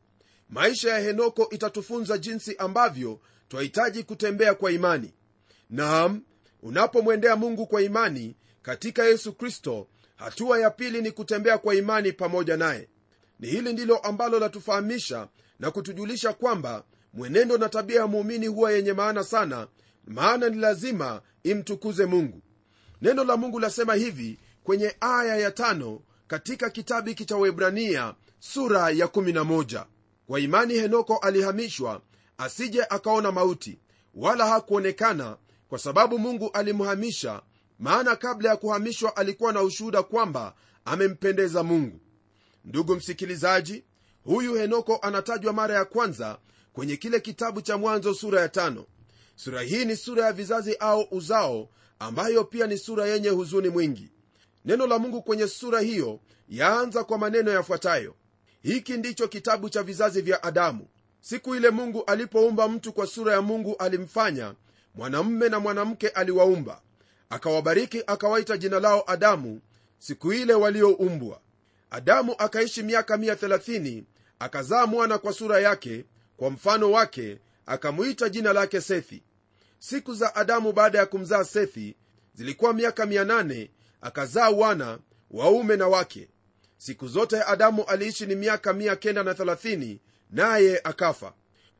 Maisha 0.48 0.90
ya 0.90 0.98
henoko 0.98 1.48
itatufunza 1.50 2.18
jinsi 2.18 2.56
ambavyo 2.56 3.20
twahitaji 3.48 4.02
kutembea 4.02 4.54
kwa 4.54 4.72
imani. 4.72 5.14
Naam 5.70 6.22
unapomwendea 6.62 7.36
mungu 7.36 7.66
kwa 7.66 7.82
imani 7.82 8.36
katika 8.62 9.04
yesu 9.04 9.32
kristo 9.32 9.88
hatua 10.16 10.58
ya 10.60 10.70
pili 10.70 11.02
ni 11.02 11.10
kutembea 11.10 11.58
kwa 11.58 11.74
imani 11.74 12.12
pamoja 12.12 12.56
naye. 12.56 12.88
Ni 13.40 13.48
hili 13.48 13.72
ndilo 13.72 13.96
ambalo 13.98 14.38
latufahamisha 14.38 15.28
na 15.58 15.70
kutujulisha 15.70 16.32
kwamba 16.32 16.84
mwenendo 17.12 17.58
na 17.58 17.68
tabia 17.68 18.00
ya 18.00 18.06
muumini 18.06 18.46
huwa 18.46 18.72
yenye 18.72 18.92
maana 18.92 19.24
sana 19.24 19.68
maana 20.06 20.48
ni 20.48 20.56
lazima 20.56 21.22
imtukuze 21.42 22.06
mungu 22.06 22.42
neno 23.02 23.24
la 23.24 23.36
mungu 23.36 23.60
lasema 23.60 23.94
hivi 23.94 24.38
kwenye 24.64 24.96
aya 25.00 25.36
ya 25.36 25.50
tano 25.50 26.00
katika 26.26 26.70
kitabu 26.70 27.08
hiki 27.08 27.24
cha 27.24 27.36
webrania 27.36 28.14
sura 28.38 28.90
ya 28.90 29.06
11 29.06 29.84
kwa 30.26 30.40
imani 30.40 30.74
henoko 30.74 31.16
alihamishwa 31.16 32.00
asije 32.38 32.82
akaona 32.90 33.32
mauti 33.32 33.78
wala 34.14 34.46
hakuonekana 34.46 35.36
kwa 35.68 35.78
sababu 35.78 36.18
mungu 36.18 36.50
alimhamisha 36.52 37.42
maana 37.78 38.16
kabla 38.16 38.48
ya 38.50 38.56
kuhamishwa 38.56 39.16
alikuwa 39.16 39.52
na 39.52 39.62
ushuhuda 39.62 40.02
kwamba 40.02 40.54
amempendeza 40.84 41.62
mungu. 41.62 42.00
Ndugu 42.64 42.94
msikilizaji 42.96 43.84
huyu 44.24 44.54
henoko 44.54 44.96
anatajwa 45.02 45.52
mara 45.52 45.74
ya 45.74 45.84
kwanza 45.84 46.38
kwenye 46.72 46.96
kile 46.96 47.20
kitabu 47.20 47.62
cha 47.62 47.76
mwanzo 47.78 48.14
sura 48.14 48.40
ya 48.40 48.48
tano. 48.48 48.86
Sura 49.36 49.62
hii 49.62 49.84
ni 49.84 49.96
sura 49.96 50.24
ya 50.24 50.32
vizazi 50.32 50.74
au 50.76 51.06
uzao 51.10 51.68
ambayo 51.98 52.44
pia 52.44 52.66
ni 52.66 52.78
sura 52.78 53.06
yenye 53.06 53.28
huzuni 53.28 53.68
mwingi. 53.68 54.10
Neno 54.64 54.86
la 54.86 54.98
mungu 54.98 55.22
kwenye 55.22 55.48
sura 55.48 55.80
hiyo 55.80 56.20
yaanza 56.48 57.04
kwa 57.04 57.18
maneno 57.18 57.50
yafuatayo. 57.50 58.14
Hiki 58.62 58.92
ndicho 58.96 59.28
kitabu 59.28 59.70
cha 59.70 59.82
vizazi 59.82 60.22
vya 60.22 60.42
adamu. 60.42 60.86
Siku 61.20 61.54
ile 61.54 61.70
mungu 61.70 62.04
alipoumba 62.04 62.68
mtu 62.68 62.92
kwa 62.92 63.06
sura 63.06 63.32
ya 63.32 63.42
mungu 63.42 63.76
alimfanya 63.76 64.54
mwanamme 64.94 65.48
na 65.48 65.60
mwanamke 65.60 66.08
aliwaumba. 66.08 66.80
Akawabariki 67.30 68.02
akawaita 68.06 68.56
jina 68.56 68.80
lao 68.80 69.04
adamu 69.06 69.60
siku 69.98 70.32
ile 70.32 70.54
walioumbwa. 70.54 71.40
Adamu 71.90 72.34
akaishi 72.38 72.82
miaka 72.82 73.16
130 73.16 74.02
akazaa 74.38 74.86
mwana 74.86 75.18
kwa 75.18 75.32
sura 75.32 75.60
yake 75.60 76.04
kwa 76.36 76.50
mfano 76.50 76.90
wake 76.92 77.38
akamwita 77.66 78.28
jina 78.28 78.52
lake 78.52 78.80
sethi 78.80 79.22
siku 79.78 80.14
za 80.14 80.34
adamu 80.34 80.72
baada 80.72 80.98
ya 80.98 81.06
kumzaa 81.06 81.44
sethi 81.44 81.96
zilikuwa 82.34 82.72
miaka 82.72 83.04
800 83.04 83.68
akazaa 84.00 84.50
wana 84.50 84.98
waume 85.30 85.76
na 85.76 85.88
wake. 85.88 86.28
Siku 86.76 87.08
zote 87.08 87.42
adamu 87.42 87.84
aliishi 87.84 88.26
ni 88.26 88.34
miaka 88.34 88.72
930 88.72 89.98
naye 90.30 90.80
akafa. 90.84 91.32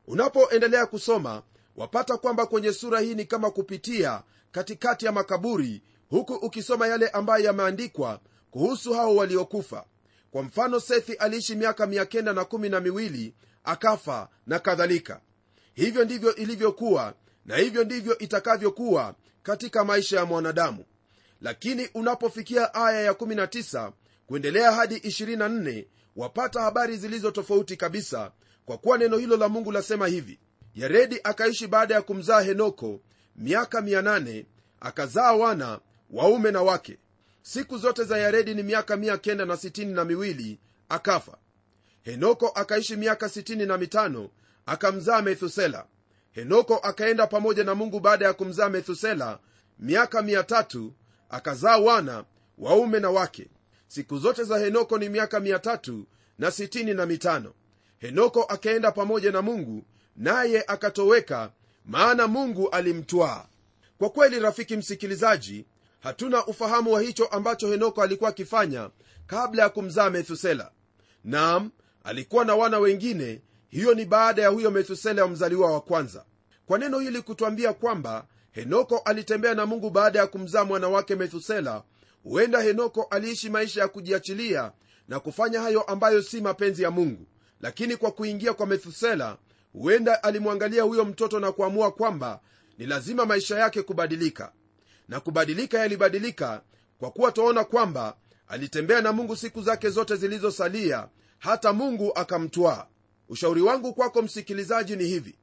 Unapoendelea 0.06 0.86
kusoma 0.86 1.42
wapata 1.76 2.16
kwamba 2.16 2.46
kwenye 2.46 2.72
sura 2.72 3.00
hii 3.00 3.14
ni 3.14 3.24
kama 3.24 3.50
kupitia 3.50 4.22
katikati 4.52 5.06
ya 5.06 5.12
makaburi 5.12 5.82
huku 6.10 6.34
ukisoma 6.34 6.86
yale 6.86 7.08
ambayo 7.08 7.44
yameandikwa 7.44 8.20
kuhusu 8.50 8.94
hao 8.94 9.16
waliokufa. 9.16 9.84
Kwa 10.30 10.42
mfano 10.42 10.80
sethi 10.80 11.12
aliishi 11.14 11.54
miaka 11.54 11.86
912 11.86 13.32
akafa 13.64 14.28
na 14.46 14.58
kadhalika. 14.58 15.20
Hivyo 15.74 16.04
ndivyo 16.04 16.34
ilivyokuwa 16.34 17.14
na 17.46 17.56
hivyo 17.56 17.84
ndivyo 17.84 18.18
itakavyokuwa 18.18 19.14
katika 19.42 19.84
maisha 19.84 20.16
ya 20.16 20.24
mwanadamu. 20.24 20.84
Lakini 21.40 21.88
unapofikia 21.94 22.74
aya 22.74 23.12
ya19 23.12 23.92
kuendelea 24.26 24.72
hadi 24.72 24.96
24 24.96 25.84
wapata 26.16 26.60
habari 26.60 26.96
zilizo 26.96 27.30
tofauti 27.30 27.76
kabisa 27.76 28.32
kwa 28.66 28.78
kuwa 28.78 28.98
neno 28.98 29.16
hilo 29.18 29.36
la 29.36 29.48
mungu 29.48 29.72
lasema 29.72 30.06
hivi. 30.06 30.38
Yaredi 30.74 31.20
akaishi 31.24 31.66
baada 31.66 31.94
ya 31.94 32.02
kumzaa 32.02 32.40
henoko 32.40 33.00
miaka 33.36 33.80
800 33.80 34.44
akazaa 34.80 35.32
wana 35.32 35.80
waume 36.10 36.50
na 36.50 36.62
wake. 36.62 36.98
Siku 37.42 37.78
zote 37.78 38.04
za 38.04 38.18
yaredi 38.18 38.54
ni 38.54 38.62
miaka 38.62 38.96
mia 38.96 39.16
kenda 39.18 39.44
na 39.44 39.56
sitini 39.56 39.92
na 39.92 40.04
miwili 40.04 40.58
akafa. 40.88 41.38
Henoko 42.02 42.48
akaishi 42.48 42.96
miaka 42.96 43.28
sitini 43.28 43.66
na 43.66 43.78
mitano 43.78 44.30
akamzaa 44.66 45.22
methusela 45.22 45.86
henoko 46.32 46.76
akaenda 46.76 47.26
pamoja 47.26 47.64
na 47.64 47.74
mungu 47.74 48.00
baada 48.00 48.24
ya 48.26 48.32
kumzaa 48.32 48.68
methusela 48.68 49.38
miaka 49.78 50.22
mia 50.22 50.44
akazaa 51.30 51.76
wana 51.78 52.24
waume 52.58 53.00
na 53.00 53.10
wake. 53.10 53.48
Siku 53.86 54.18
zote 54.18 54.44
za 54.44 54.58
henoko 54.58 54.98
ni 54.98 55.08
miaka 55.08 55.40
mia 55.40 55.58
tatu 55.58 56.06
na 56.38 56.50
sitini 56.50 56.94
na 56.94 57.06
mitano. 57.06 57.52
Henoko 57.98 58.42
akaenda 58.42 58.92
pamoja 58.92 59.32
na 59.32 59.42
mungu 59.42 59.84
naye 60.16 60.64
akatoweka 60.66 61.50
maana 61.84 62.26
mungu 62.26 62.68
alimtwaa. 62.70 63.46
Kwa 63.98 64.10
kweli 64.10 64.40
rafiki 64.40 64.76
msikilizaji 64.76 65.66
hatuna 66.00 66.46
ufahamu 66.46 66.92
wa 66.92 67.00
hicho 67.02 67.26
ambacho 67.26 67.68
henoko 67.68 68.02
alikuwa 68.02 68.30
akifanya 68.30 68.90
kabla 69.26 69.62
ya 69.62 69.68
kumzaa 69.68 70.10
methusela. 70.10 70.70
Nam 71.24 71.70
alikuwa 72.04 72.44
na 72.44 72.54
wana 72.54 72.78
wengine 72.78 73.40
hiyo 73.68 73.94
ni 73.94 74.04
baada 74.04 74.42
ya 74.42 74.48
huyo 74.48 74.70
methusela 74.70 75.22
ya 75.22 75.28
mzaliwa 75.28 75.72
wa 75.72 75.80
kwanza. 75.80 76.24
Kwa 76.66 76.78
neno 76.78 76.98
hili 76.98 77.22
kutwambia 77.22 77.72
kwamba 77.72 78.26
henoko 78.50 78.98
alitembea 78.98 79.54
na 79.54 79.66
mungu 79.66 79.90
baada 79.90 80.18
ya 80.18 80.26
kumzaa 80.26 80.64
mwana 80.64 80.88
wake 80.88 81.14
methusela 81.14 81.82
huenda 82.22 82.60
henoko 82.60 83.02
aliishi 83.02 83.50
maisha 83.50 83.80
ya 83.80 83.88
kujiachilia 83.88 84.72
na 85.08 85.20
kufanya 85.20 85.60
hayo 85.60 85.82
ambayo 85.82 86.22
si 86.22 86.40
mapenzi 86.40 86.82
ya 86.82 86.90
mungu. 86.90 87.26
Lakini 87.60 87.96
kwa 87.96 88.10
kuingia 88.12 88.54
kwa 88.54 88.66
methusela 88.66 89.36
huenda 89.72 90.22
alimwangalia 90.22 90.82
huyo 90.82 91.04
mtoto 91.04 91.40
na 91.40 91.52
kuamua 91.52 91.92
kwamba 91.92 92.40
ni 92.78 92.86
lazima 92.86 93.26
maisha 93.26 93.58
yake 93.58 93.82
kubadilika. 93.82 94.52
Na 95.08 95.20
kubadilika 95.20 95.78
yalibadilika 95.78 96.62
kwa 96.98 97.10
kuwa 97.10 97.32
twaona 97.32 97.64
kwamba 97.64 98.16
alitembea 98.48 99.00
na 99.02 99.12
mungu 99.12 99.36
siku 99.36 99.62
zake 99.62 99.90
zote 99.90 100.16
zilizosalia 100.16 101.08
hata 101.38 101.72
mungu 101.72 102.12
akamtwaa 102.14 102.86
ushauri 103.28 103.60
wangu 103.62 103.94
kwako 103.94 104.22
msikilizaji 104.22 104.96
ni 104.96 105.04
hivi. 105.04 105.38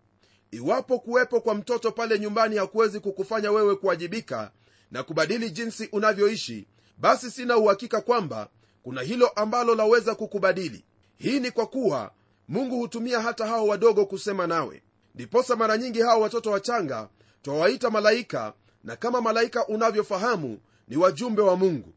Iwapo 0.51 0.99
kuwepo 0.99 1.41
kwa 1.41 1.55
mtoto 1.55 1.91
pale 1.91 2.19
nyumbani 2.19 2.57
hakuwezi 2.57 2.99
kukufanya 2.99 3.51
wewe 3.51 3.75
kuwajibika 3.75 4.51
na 4.91 5.03
kubadili 5.03 5.49
jinsi 5.51 5.89
unavyoishi 5.91 6.67
basi 6.97 7.31
sina 7.31 7.57
uhakika 7.57 8.01
kwamba 8.01 8.49
kuna 8.83 9.01
hilo 9.01 9.27
ambalo 9.27 9.75
laweza 9.75 10.15
kukubadili. 10.15 10.85
Hii 11.17 11.39
ni 11.39 11.51
kwa 11.51 11.67
kuwa 11.67 12.11
mungu 12.47 12.77
hutumia 12.79 13.21
hata 13.21 13.45
hao 13.47 13.67
wadogo 13.67 14.05
kusema 14.05 14.47
nawe. 14.47 14.83
Ndiposa 15.15 15.55
mara 15.55 15.77
nyingi 15.77 16.01
hao 16.01 16.21
watoto 16.21 16.51
wachanga 16.51 17.09
twawaita 17.41 17.89
malaika 17.89 18.53
na 18.83 18.95
kama 18.95 19.21
malaika 19.21 19.67
unavyofahamu 19.67 20.59
ni 20.87 20.97
wajumbe 20.97 21.41
wa 21.41 21.55
mungu. 21.55 21.93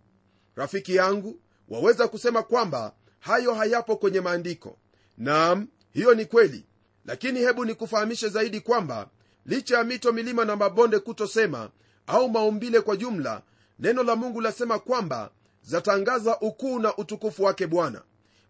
Rafiki 0.56 0.94
yangu 0.94 1.40
waweza 1.68 2.08
kusema 2.08 2.42
kwamba 2.42 2.92
hayo 3.18 3.54
hayapo 3.54 3.96
kwenye 3.96 4.20
maandiko. 4.20 4.78
Naam 5.18 5.68
hiyo 5.98 6.14
ni 6.14 6.24
kweli. 6.26 6.64
Lakini 7.04 7.40
hebu 7.40 7.64
nikufahamishe 7.64 8.28
zaidi 8.28 8.60
kwamba 8.60 9.08
licha 9.46 9.78
ya 9.78 9.84
mito 9.84 10.12
milima 10.12 10.44
na 10.44 10.56
mabonde 10.56 10.98
kutosema 10.98 11.70
au 12.06 12.30
maumbile 12.30 12.80
kwa 12.80 12.96
jumla 12.96 13.42
neno 13.78 14.02
la 14.02 14.16
mungu 14.16 14.40
lasema 14.40 14.78
kwamba 14.78 15.30
zatangaza 15.62 16.38
ukuu 16.40 16.78
na 16.78 16.96
utukufu 16.96 17.42
wake 17.42 17.66
bwana. 17.66 18.02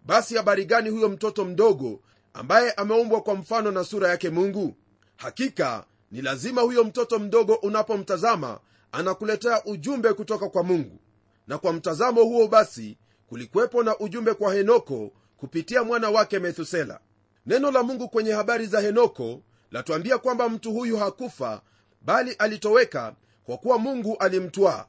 Basi 0.06 0.36
habari 0.36 0.64
gani 0.64 0.90
huyo 0.90 1.08
mtoto 1.08 1.44
mdogo 1.44 2.00
ambaye 2.34 2.72
ameumbwa 2.72 3.20
kwa 3.20 3.34
mfano 3.34 3.70
na 3.70 3.84
sura 3.84 4.08
yake 4.08 4.30
mungu? 4.30 4.76
Hakika 5.16 5.84
ni 6.10 6.22
lazima 6.22 6.62
huyo 6.62 6.84
mtoto 6.84 7.18
mdogo 7.18 7.54
unapomtazama 7.54 8.60
anakuletea 8.92 9.64
ujumbe 9.64 10.12
kutoka 10.12 10.48
kwa 10.48 10.62
mungu. 10.62 11.00
Na 11.46 11.58
kwa 11.58 11.72
mtazamo 11.72 12.22
huo 12.22 12.48
basi 12.48 12.98
kulikuwepo 13.28 13.82
na 13.82 13.98
ujumbe 13.98 14.34
kwa 14.34 14.54
henoko 14.54 15.12
kupitia 15.36 15.84
mwana 15.84 16.10
wake 16.10 16.38
methusela 16.38 17.00
neno 17.48 17.70
la 17.70 17.82
mungu 17.82 18.08
kwenye 18.08 18.32
habari 18.32 18.66
za 18.66 18.80
henoko 18.80 19.42
latuambia 19.70 20.18
kwamba 20.18 20.48
mtu 20.48 20.72
huyu 20.72 20.96
hakufa 20.96 21.62
bali 22.02 22.32
alitoweka 22.32 23.14
kwa 23.44 23.58
kuwa 23.58 23.78
mungu 23.78 24.16
alimtwaa. 24.16 24.86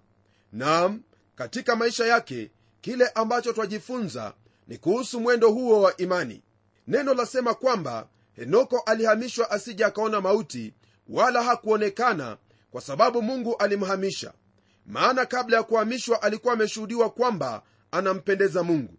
Nam 0.53 1.01
katika 1.35 1.75
maisha 1.75 2.05
yake 2.05 2.51
kile 2.81 3.07
ambacho 3.07 3.53
twajifunza 3.53 4.33
ni 4.67 4.77
kuhusu 4.77 5.19
mwendo 5.19 5.51
huo 5.51 5.81
wa 5.81 5.97
imani. 5.97 6.43
Neno 6.87 7.13
lasema 7.13 7.53
kwamba 7.53 8.07
henoko 8.33 8.79
alihamishwa 8.79 9.51
asije 9.51 9.85
akaona 9.85 10.21
mauti 10.21 10.73
wala 11.09 11.43
hakuonekana 11.43 12.37
kwa 12.71 12.81
sababu 12.81 13.21
mungu 13.21 13.55
alimhamisha. 13.57 14.33
Maana 14.85 15.25
kabla 15.25 15.57
ya 15.57 15.63
kuhamishwa 15.63 16.21
alikuwa 16.21 16.53
ameshuhudiwa 16.53 17.09
kwamba 17.09 17.63
anampendeza 17.91 18.63
mungu. 18.63 18.93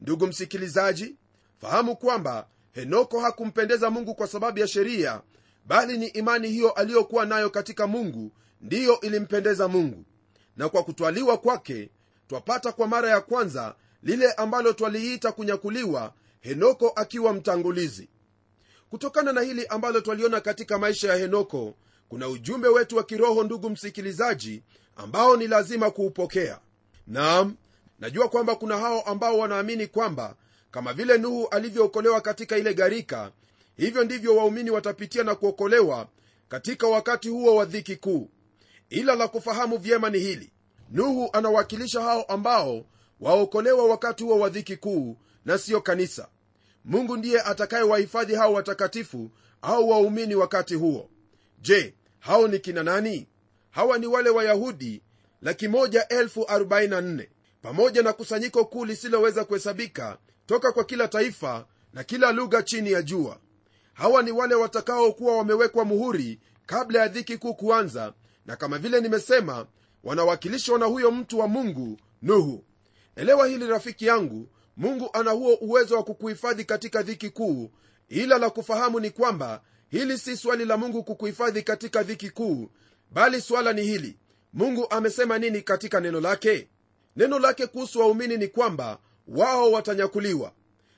Ndugu 0.00 0.26
msikilizaji 0.26 1.16
fahamu 1.60 1.96
kwamba 1.96 2.46
henoko 2.76 3.20
hakumpendeza 3.20 3.90
mungu 3.90 4.14
kwa 4.14 4.26
sababu 4.26 4.58
ya 4.58 4.68
sheria 4.68 5.20
bali 5.66 5.98
ni 5.98 6.06
imani 6.06 6.48
hiyo 6.48 6.70
aliyokuwa 6.70 7.26
nayo 7.26 7.50
katika 7.50 7.86
mungu 7.86 8.32
ndiyo 8.60 9.00
ilimpendeza 9.00 9.68
mungu. 9.68 10.04
Na 10.56 10.68
kwa 10.68 10.82
kutwaliwa 10.82 11.38
kwake 11.38 11.90
twapata 12.28 12.72
kwa 12.72 12.86
mara 12.86 13.10
ya 13.10 13.20
kwanza 13.20 13.74
lile 14.02 14.32
ambalo 14.32 14.72
twaliita 14.72 15.32
kunyakuliwa 15.32 16.12
henoko 16.40 16.88
akiwa 16.88 17.32
mtangulizi. 17.32 18.08
Kutokana 18.90 19.32
na 19.32 19.40
hili 19.40 19.66
ambalo 19.66 20.00
twaliona 20.00 20.40
katika 20.40 20.78
maisha 20.78 21.08
ya 21.08 21.16
henoko 21.16 21.74
kuna 22.08 22.28
ujumbe 22.28 22.68
wetu 22.68 22.96
wa 22.96 23.02
kiroho 23.04 23.44
ndugu 23.44 23.70
msikilizaji 23.70 24.62
ambao 24.96 25.36
ni 25.36 25.46
lazima 25.46 25.90
kuupokea. 25.90 26.58
Naam 27.06 27.56
najua 27.98 28.28
kwamba 28.28 28.54
kuna 28.56 28.78
hao 28.78 29.00
ambao 29.00 29.38
wanaamini 29.38 29.86
kwamba 29.86 30.34
kama 30.76 30.92
vile 30.92 31.18
nuhu 31.18 31.48
alivyookolewa 31.48 32.20
katika 32.20 32.56
ile 32.58 32.74
gharika 32.74 33.32
hivyo 33.76 34.04
ndivyo 34.04 34.36
waumini 34.36 34.70
watapitia 34.70 35.24
na 35.24 35.34
kuokolewa 35.34 36.08
katika 36.48 36.86
wakati 36.86 37.28
huo 37.28 37.54
wa 37.56 37.64
dhiki 37.64 37.96
kuu. 37.96 38.30
Ila 38.90 39.14
la 39.14 39.28
kufahamu 39.28 39.78
vyema 39.78 40.10
ni 40.10 40.18
hili. 40.18 40.52
Nuhu 40.90 41.30
anawakilisha 41.32 42.00
hao 42.02 42.22
ambao 42.22 42.86
waokolewa 43.20 43.86
wakati 43.86 44.24
huo 44.24 44.38
wa 44.38 44.48
dhiki 44.48 44.76
kuu 44.76 45.16
na 45.44 45.58
siyo 45.58 45.80
kanisa. 45.80 46.28
Mungu 46.84 47.16
ndiye 47.16 47.40
atakayewahifadhi 47.40 48.34
hao 48.34 48.52
watakatifu 48.52 49.30
au 49.62 49.88
waumini 49.88 50.34
wakati 50.34 50.74
huo. 50.74 51.10
Je 51.60 51.94
hao 52.18 52.48
ni 52.48 52.58
kina 52.58 52.82
nani? 52.82 53.28
Hawa 53.70 53.98
ni 53.98 54.06
wale 54.06 54.30
wayahudi 54.30 55.02
laki 55.42 55.68
elfu 56.08 56.44
arobaini 56.48 56.90
na 56.90 57.00
nne. 57.00 57.28
Pamoja 57.62 58.02
na 58.02 58.12
kusanyiko 58.12 58.64
kuu 58.64 58.84
lisiloweza 58.84 59.44
kuhesabika 59.44 60.18
toka 60.46 60.72
kwa 60.72 60.84
kila 60.84 61.08
taifa 61.08 61.66
na 61.92 62.04
kila 62.04 62.32
lugha 62.32 62.62
chini 62.62 62.92
ya 62.92 63.02
jua. 63.02 63.38
Hawa 63.92 64.22
ni 64.22 64.32
wale 64.32 64.54
watakaokuwa 64.54 65.36
wamewekwa 65.36 65.84
muhuri 65.84 66.40
kabla 66.66 66.98
ya 67.00 67.08
dhiki 67.08 67.38
kuu 67.38 67.54
kuanza 67.54 68.12
na 68.46 68.56
kama 68.56 68.78
vile 68.78 69.00
nimesema 69.00 69.66
wanawakilishwa 70.04 70.78
na 70.78 70.86
huyo 70.86 71.10
mtu 71.10 71.38
wa 71.38 71.48
mungu 71.48 71.98
nuhu. 72.22 72.64
Elewa 73.16 73.46
hili 73.46 73.66
rafiki 73.66 74.06
yangu 74.06 74.48
mungu 74.76 75.10
ana 75.12 75.30
huo 75.30 75.54
uwezo 75.54 75.96
wa 75.96 76.02
kukuhifadhi 76.04 76.64
katika 76.64 77.02
dhiki 77.02 77.30
kuu 77.30 77.70
ila 78.08 78.38
la 78.38 78.50
kufahamu 78.50 79.00
ni 79.00 79.10
kwamba 79.10 79.62
hili 79.88 80.18
si 80.18 80.36
swali 80.36 80.64
la 80.64 80.76
mungu 80.76 81.02
kukuhifadhi 81.04 81.62
katika 81.62 82.02
dhiki 82.02 82.30
kuu 82.30 82.70
bali 83.10 83.40
swala 83.40 83.72
ni 83.72 83.82
hili. 83.82 84.18
Mungu 84.52 84.86
amesema 84.90 85.38
nini 85.38 85.62
katika 85.62 86.00
neno 86.00 86.20
lake? 86.20 86.68
Neno 87.16 87.38
lake 87.38 87.66
kuhusu 87.66 87.98
waumini 88.00 88.36
ni 88.36 88.48
kwamba 88.48 88.98
wao 89.28 89.72
watanyakuliwa. 89.72 90.52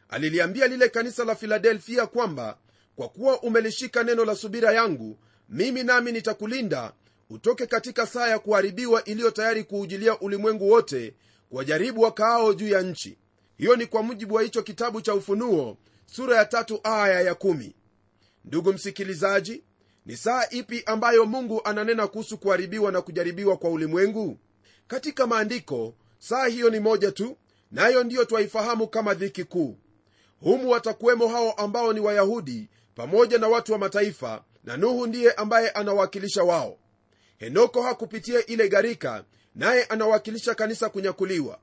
Aliliambia 0.08 0.66
lile 0.66 0.88
kanisa 0.88 1.24
la 1.24 1.34
filadelfia 1.34 2.06
kwamba 2.06 2.58
kwa 2.96 3.08
kuwa 3.08 3.42
umelishika 3.42 4.02
neno 4.04 4.24
la 4.24 4.34
subira 4.36 4.72
yangu 4.72 5.18
mimi 5.48 5.82
nami 5.82 6.12
nitakulinda 6.12 6.92
utoke 7.30 7.66
katika 7.66 8.06
saa 8.06 8.28
ya 8.28 8.38
kuharibiwa 8.38 9.04
iliyo 9.04 9.30
tayari 9.30 9.64
kuujilia 9.64 10.20
ulimwengu 10.20 10.70
wote 10.70 11.14
kuwajaribu 11.48 12.00
wakaao 12.00 12.54
juu 12.54 12.68
ya 12.68 12.82
nchi. 12.82 13.18
Hiyo 13.56 13.76
ni 13.76 13.86
kwa 13.86 14.02
mujibu 14.02 14.34
wa 14.34 14.42
hicho 14.42 14.62
kitabu 14.62 15.00
cha 15.00 15.14
ufunuo 15.14 15.76
sura 16.06 16.36
ya 16.36 16.44
tatu 16.44 16.80
aya 16.82 17.20
ya 17.20 17.34
kumi. 17.34 17.74
ndugu 18.44 18.72
msikilizaji 18.72 19.64
ni 20.06 20.16
saa 20.16 20.46
ipi 20.50 20.82
ambayo 20.86 21.26
mungu 21.26 21.60
ananena 21.64 22.06
kuhusu 22.06 22.38
kuharibiwa 22.38 22.92
na 22.92 23.00
kujaribiwa 23.02 23.56
kwa 23.56 23.70
ulimwengu? 23.70 24.38
Katika 24.86 25.26
maandiko 25.26 25.94
saa 26.18 26.46
hiyo 26.46 26.70
ni 26.70 26.80
moja 26.80 27.12
tu 27.12 27.36
nayo 27.70 28.04
ndiyo 28.04 28.24
twaifahamu 28.24 28.88
kama 28.88 29.14
dhiki 29.14 29.44
kuu. 29.44 29.78
Humu 30.40 30.70
watakuwemo 30.70 31.28
hao 31.28 31.52
ambao 31.52 31.92
ni 31.92 32.00
wayahudi 32.00 32.68
pamoja 32.94 33.38
na 33.38 33.48
watu 33.48 33.72
wa 33.72 33.78
mataifa 33.78 34.44
na 34.64 34.76
nuhu 34.76 35.06
ndiye 35.06 35.32
ambaye 35.32 35.70
anawakilisha 35.70 36.44
wao. 36.44 36.78
Henoko 37.38 37.82
hakupitia 37.82 38.46
ile 38.46 38.68
gharika 38.68 39.24
naye 39.54 39.84
anawakilisha 39.84 40.54
kanisa 40.54 40.88
kunyakuliwa. 40.88 41.58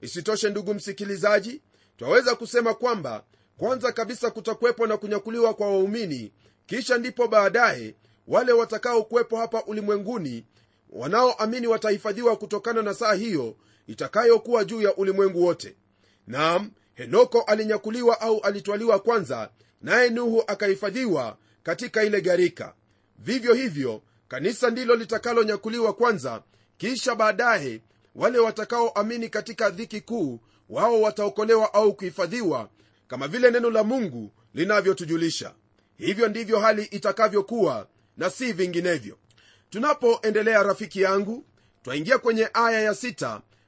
Isitoshe 0.00 0.50
ndugu 0.50 0.74
msikilizaji 0.74 1.62
twaweza 1.96 2.34
kusema 2.34 2.74
kwamba 2.74 3.24
kwanza 3.56 3.92
kabisa 3.92 4.30
kutakuwepo 4.30 4.86
na 4.86 4.96
kunyakuliwa 4.96 5.54
kwa 5.54 5.66
waumini 5.66 6.32
kisha 6.66 6.98
ndipo 6.98 7.28
baadaye 7.28 7.94
wale 8.26 8.52
watakaokuwepo 8.52 9.36
hapa 9.36 9.64
ulimwenguni 9.64 10.46
wanaoamini 10.90 11.66
watahifadhiwa 11.66 12.36
kutokana 12.36 12.82
na 12.82 12.94
saa 12.94 13.14
hiyo 13.14 13.56
itakayokuwa 13.86 14.64
juu 14.64 14.82
ya 14.82 14.96
ulimwengu 14.96 15.44
wote. 15.44 15.76
Nam 16.26 16.70
henoko 16.94 17.40
alinyakuliwa 17.42 18.20
au 18.20 18.40
alitwaliwa 18.40 18.98
kwanza 18.98 19.50
naye 19.82 20.10
nuhu 20.10 20.44
akahifadhiwa 20.46 21.36
katika 21.62 22.02
ile 22.04 22.20
gharika. 22.20 22.74
Vivyo 23.18 23.54
hivyo 23.54 24.02
kanisa 24.28 24.70
ndilo 24.70 24.94
litakalonyakuliwa 24.96 25.92
kwanza 25.92 26.42
kisha 26.76 27.14
baadaye 27.14 27.80
wale 28.14 28.38
watakaoamini 28.38 29.28
katika 29.28 29.70
dhiki 29.70 30.00
kuu 30.00 30.40
wao 30.68 31.00
wataokolewa 31.00 31.74
au 31.74 31.94
kuhifadhiwa 31.94 32.68
kama 33.08 33.28
vile 33.28 33.50
neno 33.50 33.70
la 33.70 33.84
mungu 33.84 34.32
linavyotujulisha. 34.54 35.54
Hivyo 35.98 36.28
ndivyo 36.28 36.58
hali 36.60 36.84
itakavyokuwa 36.84 37.86
na 38.16 38.30
si 38.30 38.52
vinginevyo. 38.52 39.18
Tunapoendelea 39.70 40.62
rafiki 40.62 41.00
yangu 41.02 41.44
twaingia 41.82 42.18
kwenye 42.18 42.50
aya 42.54 42.80
ya 42.80 42.94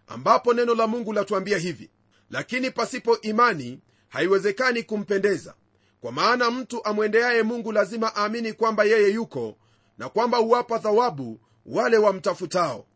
ambapo 0.06 0.54
neno 0.54 0.74
la 0.74 0.86
mungu 0.86 1.12
latuambia 1.12 1.58
hivi 1.58 1.90
lakini 2.30 2.70
pasipo 2.70 3.20
imani 3.20 3.80
haiwezekani 4.08 4.82
kumpendeza. 4.82 5.54
Kwa 6.00 6.12
maana 6.12 6.50
mtu 6.50 6.84
amwendeaye 6.84 7.42
mungu 7.42 7.72
lazima 7.72 8.12
aamini 8.16 8.52
kwamba 8.52 8.84
yeye 8.84 9.10
yuko 9.10 9.56
na 9.98 10.08
kwamba 10.08 10.38
huwapa 10.38 10.78
thawabu 10.78 11.40
wale 11.66 11.96
wamtafutao. 11.96 12.86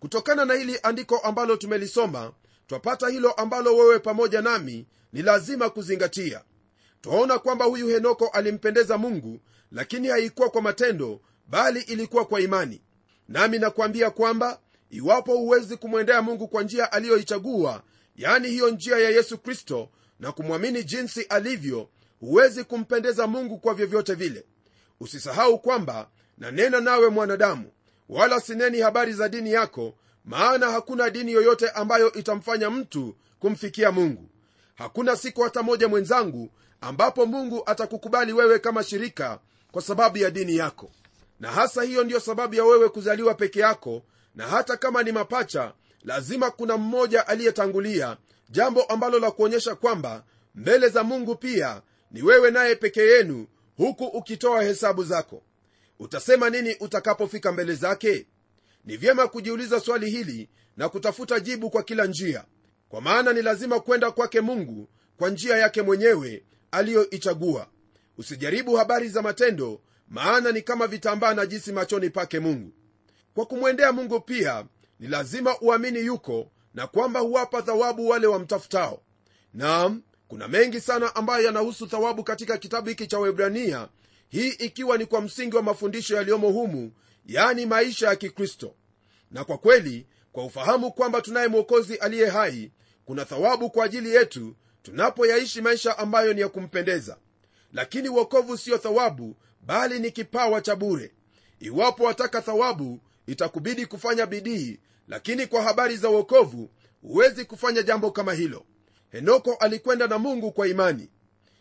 Kutokana 0.00 0.44
na 0.44 0.54
hili 0.54 0.78
andiko 0.82 1.18
ambalo 1.18 1.56
tumelisoma 1.56 2.32
twapata 2.66 3.08
hilo 3.08 3.32
ambalo 3.32 3.76
wewe 3.76 3.98
pamoja 3.98 4.42
nami 4.42 4.86
ni 5.12 5.22
lazima 5.22 5.70
kuzingatia. 5.70 6.44
Twaona 7.00 7.38
kwamba 7.38 7.64
huyu 7.64 7.88
henoko 7.88 8.26
alimpendeza 8.28 8.98
mungu 8.98 9.40
lakini 9.72 10.08
haikuwa 10.08 10.50
kwa 10.50 10.62
matendo 10.62 11.20
bali 11.48 11.80
ilikuwa 11.80 12.24
kwa 12.24 12.40
imani. 12.40 12.82
Nami 13.28 13.58
nakwambia 13.58 14.10
kwamba 14.10 14.60
iwapo 14.90 15.36
huwezi 15.36 15.76
kumwendea 15.76 16.22
mungu 16.22 16.48
kwa 16.48 16.62
njia 16.62 16.92
aliyoichagua 16.92 17.82
yani 18.16 18.48
hiyo 18.48 18.70
njia 18.70 18.98
ya 18.98 19.10
yesu 19.10 19.38
kristo 19.38 19.88
na 20.20 20.32
kumwamini 20.32 20.84
jinsi 20.84 21.22
alivyo 21.22 21.88
huwezi 22.20 22.64
kumpendeza 22.64 23.26
mungu 23.26 23.58
kwa 23.58 23.74
vyovyote 23.74 24.14
vile. 24.14 24.44
Usisahau 25.00 25.58
kwamba 25.58 26.08
nanena 26.38 26.80
nawe 26.80 27.08
mwanadamu 27.08 27.70
wala 28.08 28.40
sineni 28.40 28.80
habari 28.80 29.12
za 29.12 29.28
dini 29.28 29.52
yako 29.52 29.94
maana 30.24 30.70
hakuna 30.70 31.10
dini 31.10 31.32
yoyote 31.32 31.70
ambayo 31.70 32.12
itamfanya 32.12 32.70
mtu 32.70 33.16
kumfikia 33.38 33.92
mungu. 33.92 34.28
Hakuna 34.74 35.16
siku 35.16 35.42
hata 35.42 35.62
moja 35.62 35.88
mwenzangu 35.88 36.50
ambapo 36.80 37.26
mungu 37.26 37.62
atakukubali 37.66 38.32
wewe 38.32 38.58
kama 38.58 38.82
shirika 38.82 39.38
kwa 39.72 39.82
sababu 39.82 40.18
ya 40.18 40.30
dini 40.30 40.56
yako. 40.56 40.90
Na 41.40 41.50
hasa 41.52 41.82
hiyo 41.82 42.04
ndiyo 42.04 42.20
sababu 42.20 42.54
ya 42.54 42.64
wewe 42.64 42.88
kuzaliwa 42.88 43.34
peke 43.34 43.60
yako 43.60 44.02
na 44.34 44.46
hata 44.46 44.76
kama 44.76 45.02
ni 45.02 45.12
mapacha 45.12 45.72
lazima 46.02 46.50
kuna 46.50 46.76
mmoja 46.76 47.26
aliyetangulia 47.28 48.16
jambo 48.50 48.82
ambalo 48.82 49.18
la 49.18 49.30
kuonyesha 49.30 49.74
kwamba 49.74 50.24
mbele 50.54 50.88
za 50.88 51.04
mungu 51.04 51.34
pia 51.36 51.82
ni 52.10 52.22
wewe 52.22 52.50
naye 52.50 52.74
peke 52.74 53.00
yenu 53.02 53.46
huku 53.76 54.04
ukitoa 54.04 54.62
hesabu 54.62 55.04
zako. 55.04 55.42
Utasema 55.98 56.50
nini 56.50 56.76
utakapofika 56.80 57.52
mbele 57.52 57.74
zake? 57.74 58.26
Ni 58.84 58.96
vyema 58.96 59.28
kujiuliza 59.28 59.80
swali 59.80 60.10
hili 60.10 60.48
na 60.76 60.88
kutafuta 60.88 61.40
jibu 61.40 61.70
kwa 61.70 61.82
kila 61.82 62.06
njia 62.06 62.44
kwa 62.88 63.00
maana 63.00 63.32
ni 63.32 63.42
lazima 63.42 63.80
kwenda 63.80 64.10
kwake 64.10 64.40
mungu 64.40 64.88
kwa 65.16 65.30
njia 65.30 65.56
yake 65.56 65.82
mwenyewe 65.82 66.44
aliyoichagua. 66.70 67.66
Usijaribu 68.18 68.74
habari 68.76 69.08
za 69.08 69.22
matendo 69.22 69.80
maana 70.08 70.52
ni 70.52 70.62
kama 70.62 70.86
vitambaa 70.86 71.34
na 71.34 71.46
jisi 71.46 71.72
machoni 71.72 72.10
pake 72.10 72.40
mungu 72.40 72.72
kwa 73.38 73.46
kumwendea 73.46 73.92
mungu 73.92 74.20
pia 74.20 74.64
ni 75.00 75.08
lazima 75.08 75.60
uamini 75.60 75.98
yuko 75.98 76.50
na 76.74 76.86
kwamba 76.86 77.20
huwapa 77.20 77.62
thawabu 77.62 78.08
wale 78.08 78.26
wamtafutao. 78.26 79.02
Naam 79.54 80.02
kuna 80.28 80.48
mengi 80.48 80.80
sana 80.80 81.14
ambayo 81.16 81.44
yanahusu 81.44 81.86
thawabu 81.86 82.24
katika 82.24 82.58
kitabu 82.58 82.88
hiki 82.88 83.06
cha 83.06 83.18
webrania 83.18 83.88
hii 84.28 84.48
ikiwa 84.48 84.98
ni 84.98 85.06
kwa 85.06 85.20
msingi 85.20 85.56
wa 85.56 85.62
mafundisho 85.62 86.16
yaliyomo 86.16 86.48
humu 86.50 86.92
yani 87.26 87.66
maisha 87.66 88.08
ya 88.08 88.16
kikristo. 88.16 88.74
Na 89.30 89.44
kwa 89.44 89.58
kweli 89.58 90.06
kwa 90.32 90.44
ufahamu 90.44 90.92
kwamba 90.92 91.20
tunaye 91.20 91.48
mwokozi 91.48 91.96
aliye 91.96 92.26
hai 92.28 92.72
kuna 93.04 93.24
thawabu 93.24 93.70
kwa 93.70 93.84
ajili 93.84 94.14
yetu 94.14 94.56
tunapoyaishi 94.82 95.60
maisha 95.62 95.98
ambayo 95.98 96.32
ni 96.32 96.40
ya 96.40 96.48
kumpendeza. 96.48 97.16
Lakini 97.72 98.08
uokovu 98.08 98.58
siyo 98.58 98.78
thawabu 98.78 99.36
bali 99.62 99.98
ni 99.98 100.10
kipawa 100.10 100.60
cha 100.60 100.76
bure. 100.76 101.12
Iwapo 101.60 102.04
wataka 102.04 102.42
thawabu 102.42 103.00
itakubidi 103.28 103.86
kufanya 103.86 104.26
bidii 104.26 104.80
lakini 105.08 105.46
kwa 105.46 105.62
habari 105.62 105.96
za 105.96 106.10
uokovu 106.10 106.70
huwezi 107.02 107.44
kufanya 107.44 107.82
jambo 107.82 108.10
kama 108.10 108.32
hilo. 108.34 108.64
Henoko 109.10 109.54
alikwenda 109.54 110.06
na 110.06 110.18
mungu 110.18 110.52
kwa 110.52 110.68
imani. 110.68 111.10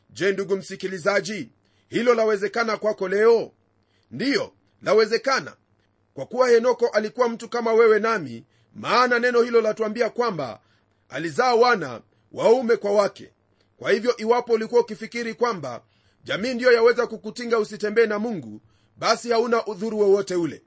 Je 0.10 0.32
ndugu 0.32 0.58
msikilizaji 0.58 1.52
hilo 1.90 2.14
lawezekana 2.14 2.78
kwako 2.78 3.08
leo? 3.08 3.52
Ndiyo 4.12 4.54
lawezekana. 4.82 5.56
Kwa 6.14 6.26
kuwa 6.26 6.50
henoko 6.50 6.88
alikuwa 6.88 7.30
mtu 7.30 7.50
kama 7.50 7.74
wewe 7.74 8.00
nami 8.00 8.46
maana 8.76 9.20
neno 9.20 9.42
hilo 9.42 9.62
latuambia 9.62 10.10
kwamba 10.10 10.60
alizaa 11.10 11.56
wana 11.56 12.02
waume 12.32 12.76
kwa 12.78 12.92
wake. 12.92 13.32
Kwa 13.78 13.92
hivyo 13.92 14.18
iwapo 14.18 14.54
ulikuwa 14.54 14.82
ukifikiri 14.82 15.34
kwamba 15.34 15.82
jamii 16.24 16.54
ndiyo 16.54 16.72
yaweza 16.72 17.08
kukutinga 17.08 17.60
usitembee 17.60 18.06
na 18.06 18.20
mungu 18.20 18.62
basi 18.98 19.30
hauna 19.32 19.66
udhuru 19.66 20.00
wowote 20.00 20.36
ule 20.36 20.62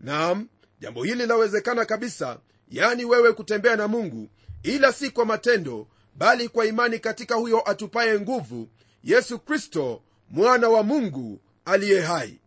naam 0.00 0.48
jambo 0.80 1.02
hili 1.04 1.26
lawezekana 1.26 1.84
kabisa 1.84 2.40
yani 2.68 3.04
wewe 3.04 3.32
kutembea 3.32 3.76
na 3.76 3.88
mungu 3.88 4.28
ila 4.62 4.92
si 4.92 5.10
kwa 5.10 5.24
matendo 5.24 5.88
bali 6.14 6.48
kwa 6.48 6.66
imani 6.66 6.98
katika 6.98 7.34
huyo 7.34 7.70
atupaye 7.70 8.20
nguvu 8.20 8.68
yesu 9.04 9.38
kristo 9.38 10.02
mwana 10.30 10.68
wa 10.68 10.82
mungu 10.82 11.40
aliye 11.64 12.00
hai. 12.00 12.40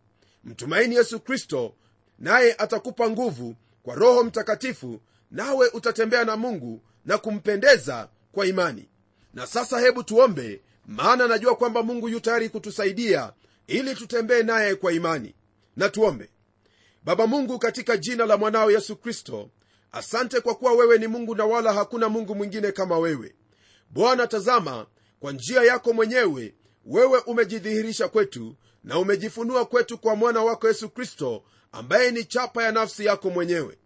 Mtumaini 0.44 0.94
yesu 0.94 1.20
kristo 1.20 1.74
naye 2.18 2.54
atakupa 2.58 3.10
nguvu 3.10 3.56
kwa 3.82 3.94
roho 3.94 4.24
mtakatifu 4.24 5.00
nawe 5.30 5.68
utatembea 5.68 6.24
na 6.24 6.36
mungu 6.36 6.82
na 7.04 7.18
kumpendeza 7.18 8.08
kwa 8.32 8.46
imani. 8.46 8.88
Na 9.34 9.46
sasa 9.46 9.80
hebu 9.80 10.02
tuombe 10.02 10.60
maana 10.86 11.28
najua 11.28 11.56
kwamba 11.56 11.82
mungu 11.82 12.08
yu 12.08 12.20
tayari 12.20 12.48
kutusaidia 12.48 13.32
ili 13.66 13.94
tutembee 13.94 14.42
naye 14.42 14.74
kwa 14.74 14.92
imani. 14.92 15.34
Na 15.76 15.88
tuombe 15.88 16.30
baba 17.04 17.26
mungu 17.26 17.58
katika 17.58 17.96
jina 17.96 18.26
la 18.26 18.36
mwanao 18.36 18.70
yesu 18.70 18.96
kristo 18.96 19.50
asante 19.92 20.40
kwa 20.40 20.54
kuwa 20.54 20.72
wewe 20.72 20.98
ni 20.98 21.06
mungu 21.06 21.34
na 21.34 21.44
wala 21.44 21.72
hakuna 21.72 22.08
mungu 22.08 22.34
mwingine 22.34 22.72
kama 22.72 22.98
wewe. 22.98 23.34
Bwana 23.90 24.26
tazama 24.26 24.86
kwa 25.20 25.32
njia 25.32 25.62
yako 25.62 25.92
mwenyewe 25.92 26.54
wewe 26.86 27.18
umejidhihirisha 27.18 28.08
kwetu 28.08 28.56
na 28.84 28.98
umejifunua 28.98 29.64
kwetu 29.66 29.98
kwa 29.98 30.16
mwana 30.16 30.42
wako 30.42 30.68
yesu 30.68 30.88
kristo 30.90 31.42
ambaye 31.72 32.10
ni 32.10 32.24
chapa 32.24 32.62
ya 32.64 32.72
nafsi 32.72 33.04
yako 33.04 33.30
mwenyewe. 33.30 33.78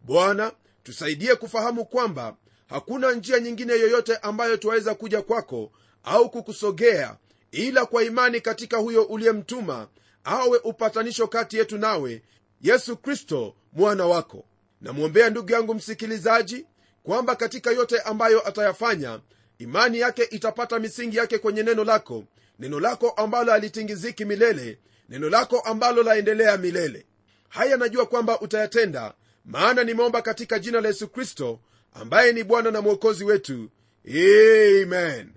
Bwana 0.00 0.52
tusaidie 0.82 1.34
kufahamu 1.36 1.84
kwamba 1.84 2.36
hakuna 2.68 3.12
njia 3.12 3.40
nyingine 3.40 3.72
yoyote 3.72 4.16
ambayo 4.16 4.56
twaweza 4.56 4.94
kuja 4.94 5.22
kwako 5.22 5.72
au 6.04 6.30
kukusogea 6.30 7.16
ila 7.52 7.86
kwa 7.86 8.02
imani 8.04 8.40
katika 8.40 8.76
huyo 8.76 9.02
uliyemtuma 9.02 9.88
awe 10.24 10.58
upatanisho 10.58 11.26
kati 11.26 11.56
yetu 11.56 11.78
nawe 11.78 12.22
yesu 12.60 12.96
kristo 12.96 13.54
mwana 13.72 14.06
wako. 14.06 14.44
Namwombea 14.80 15.30
ndugu 15.30 15.52
yangu 15.52 15.74
msikilizaji 15.74 16.66
kwamba 17.02 17.36
katika 17.36 17.70
yote 17.70 18.00
ambayo 18.00 18.48
atayafanya 18.48 19.20
imani 19.58 19.98
yake 19.98 20.22
itapata 20.22 20.78
misingi 20.78 21.16
yake 21.16 21.38
kwenye 21.38 21.62
neno 21.62 21.84
lako 21.84 22.24
neno 22.58 22.80
lako 22.80 23.10
ambalo 23.10 23.52
halitingiziki 23.52 24.24
milele 24.24 24.78
neno 25.08 25.28
lako 25.30 25.60
ambalo 25.60 26.02
laendelea 26.02 26.56
milele. 26.56 27.06
Haya 27.48 27.76
najua 27.76 28.06
kwamba 28.06 28.40
utayatenda 28.40 29.14
maana 29.44 29.84
nimeomba 29.84 30.22
katika 30.22 30.58
jina 30.58 30.80
la 30.80 30.88
yesu 30.88 31.08
kristo 31.08 31.60
ambaye 31.92 32.32
ni 32.32 32.44
bwana 32.44 32.70
na 32.70 32.80
mwokozi 32.80 33.24
wetu. 33.24 33.70
Amen. 34.08 35.32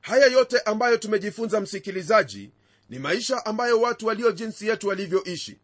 Haya 0.00 0.26
yote 0.26 0.58
ambayo 0.60 0.96
tumejifunza 0.96 1.60
msikilizaji 1.60 2.50
ni 2.90 2.98
maisha 2.98 3.46
ambayo 3.46 3.80
watu 3.80 4.06
walio 4.06 4.32
jinsi 4.32 4.68
yetu 4.68 4.88
walivyoishi 4.88 5.58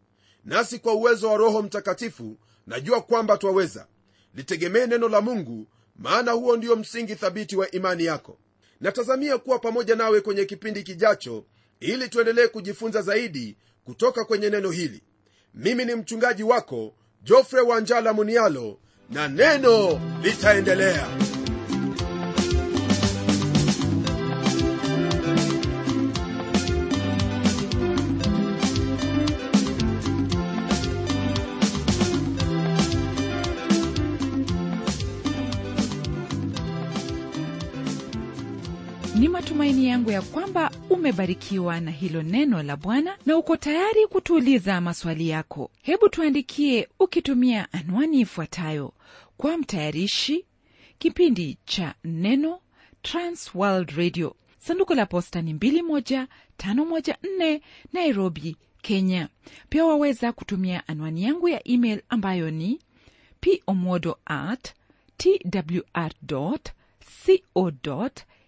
nasi 0.48 0.78
kwa 0.78 0.94
uwezo 0.94 1.30
wa 1.30 1.36
roho 1.36 1.62
mtakatifu 1.62 2.36
najua 2.66 3.00
kwamba 3.02 3.36
twaweza. 3.38 3.86
Litegemee 4.34 4.86
neno 4.86 5.08
la 5.08 5.20
mungu 5.20 5.66
maana 5.96 6.32
huo 6.32 6.56
ndio 6.56 6.76
msingi 6.76 7.14
thabiti 7.14 7.56
wa 7.56 7.70
imani 7.70 8.04
yako. 8.04 8.38
Natazamia 8.80 9.38
kuwa 9.38 9.58
pamoja 9.58 9.96
nawe 9.96 10.20
kwenye 10.20 10.44
kipindi 10.44 10.82
kijacho 10.82 11.44
ili 11.80 12.08
tuendelee 12.08 12.46
kujifunza 12.48 13.02
zaidi 13.02 13.56
kutoka 13.84 14.24
kwenye 14.24 14.50
neno 14.50 14.70
hili. 14.70 15.02
Mimi 15.54 15.84
ni 15.84 15.94
mchungaji 15.94 16.42
wako 16.42 16.94
jofre 17.22 17.60
wanjala 17.60 18.12
munialo 18.12 18.78
na 19.10 19.28
neno 19.28 20.00
litaendelea 20.22 21.08
ni 39.78 39.84
matumaini 39.84 39.90
yangu 39.90 40.10
ya 40.10 40.22
kwamba 40.22 40.70
umebarikiwa 40.90 41.80
na 41.80 41.90
hilo 41.90 42.22
neno 42.22 42.62
la 42.62 42.76
bwana 42.76 43.18
na 43.26 43.36
uko 43.36 43.56
tayari 43.56 44.06
kutuuliza 44.06 44.80
maswali 44.80 45.28
yako. 45.28 45.70
Hebu 45.82 46.08
tuandikie 46.08 46.88
ukitumia 46.98 47.72
anwani 47.72 48.20
ifuatayo. 48.20 48.92
Kwa 49.36 49.58
mtayarishi 49.58 50.44
kipindi 50.98 51.58
cha 51.64 51.94
neno 52.04 52.60
transworld 53.02 53.90
radio. 53.90 54.36
Sanduku 54.58 54.94
la 54.94 55.06
posta 55.06 55.42
ni 55.42 55.52
21514 55.54 57.60
nairobi 57.92 58.56
kenya. 58.82 59.28
Pia 59.68 59.84
waweza 59.84 60.32
kutumia 60.32 60.88
anwani 60.88 61.22
yangu 61.22 61.48
ya 61.48 61.68
email 61.68 62.02
ambayo 62.08 62.50
ni 62.50 62.80
pomodo 63.66 64.18
at 64.26 64.72
twr 65.16 66.10
co 67.54 67.70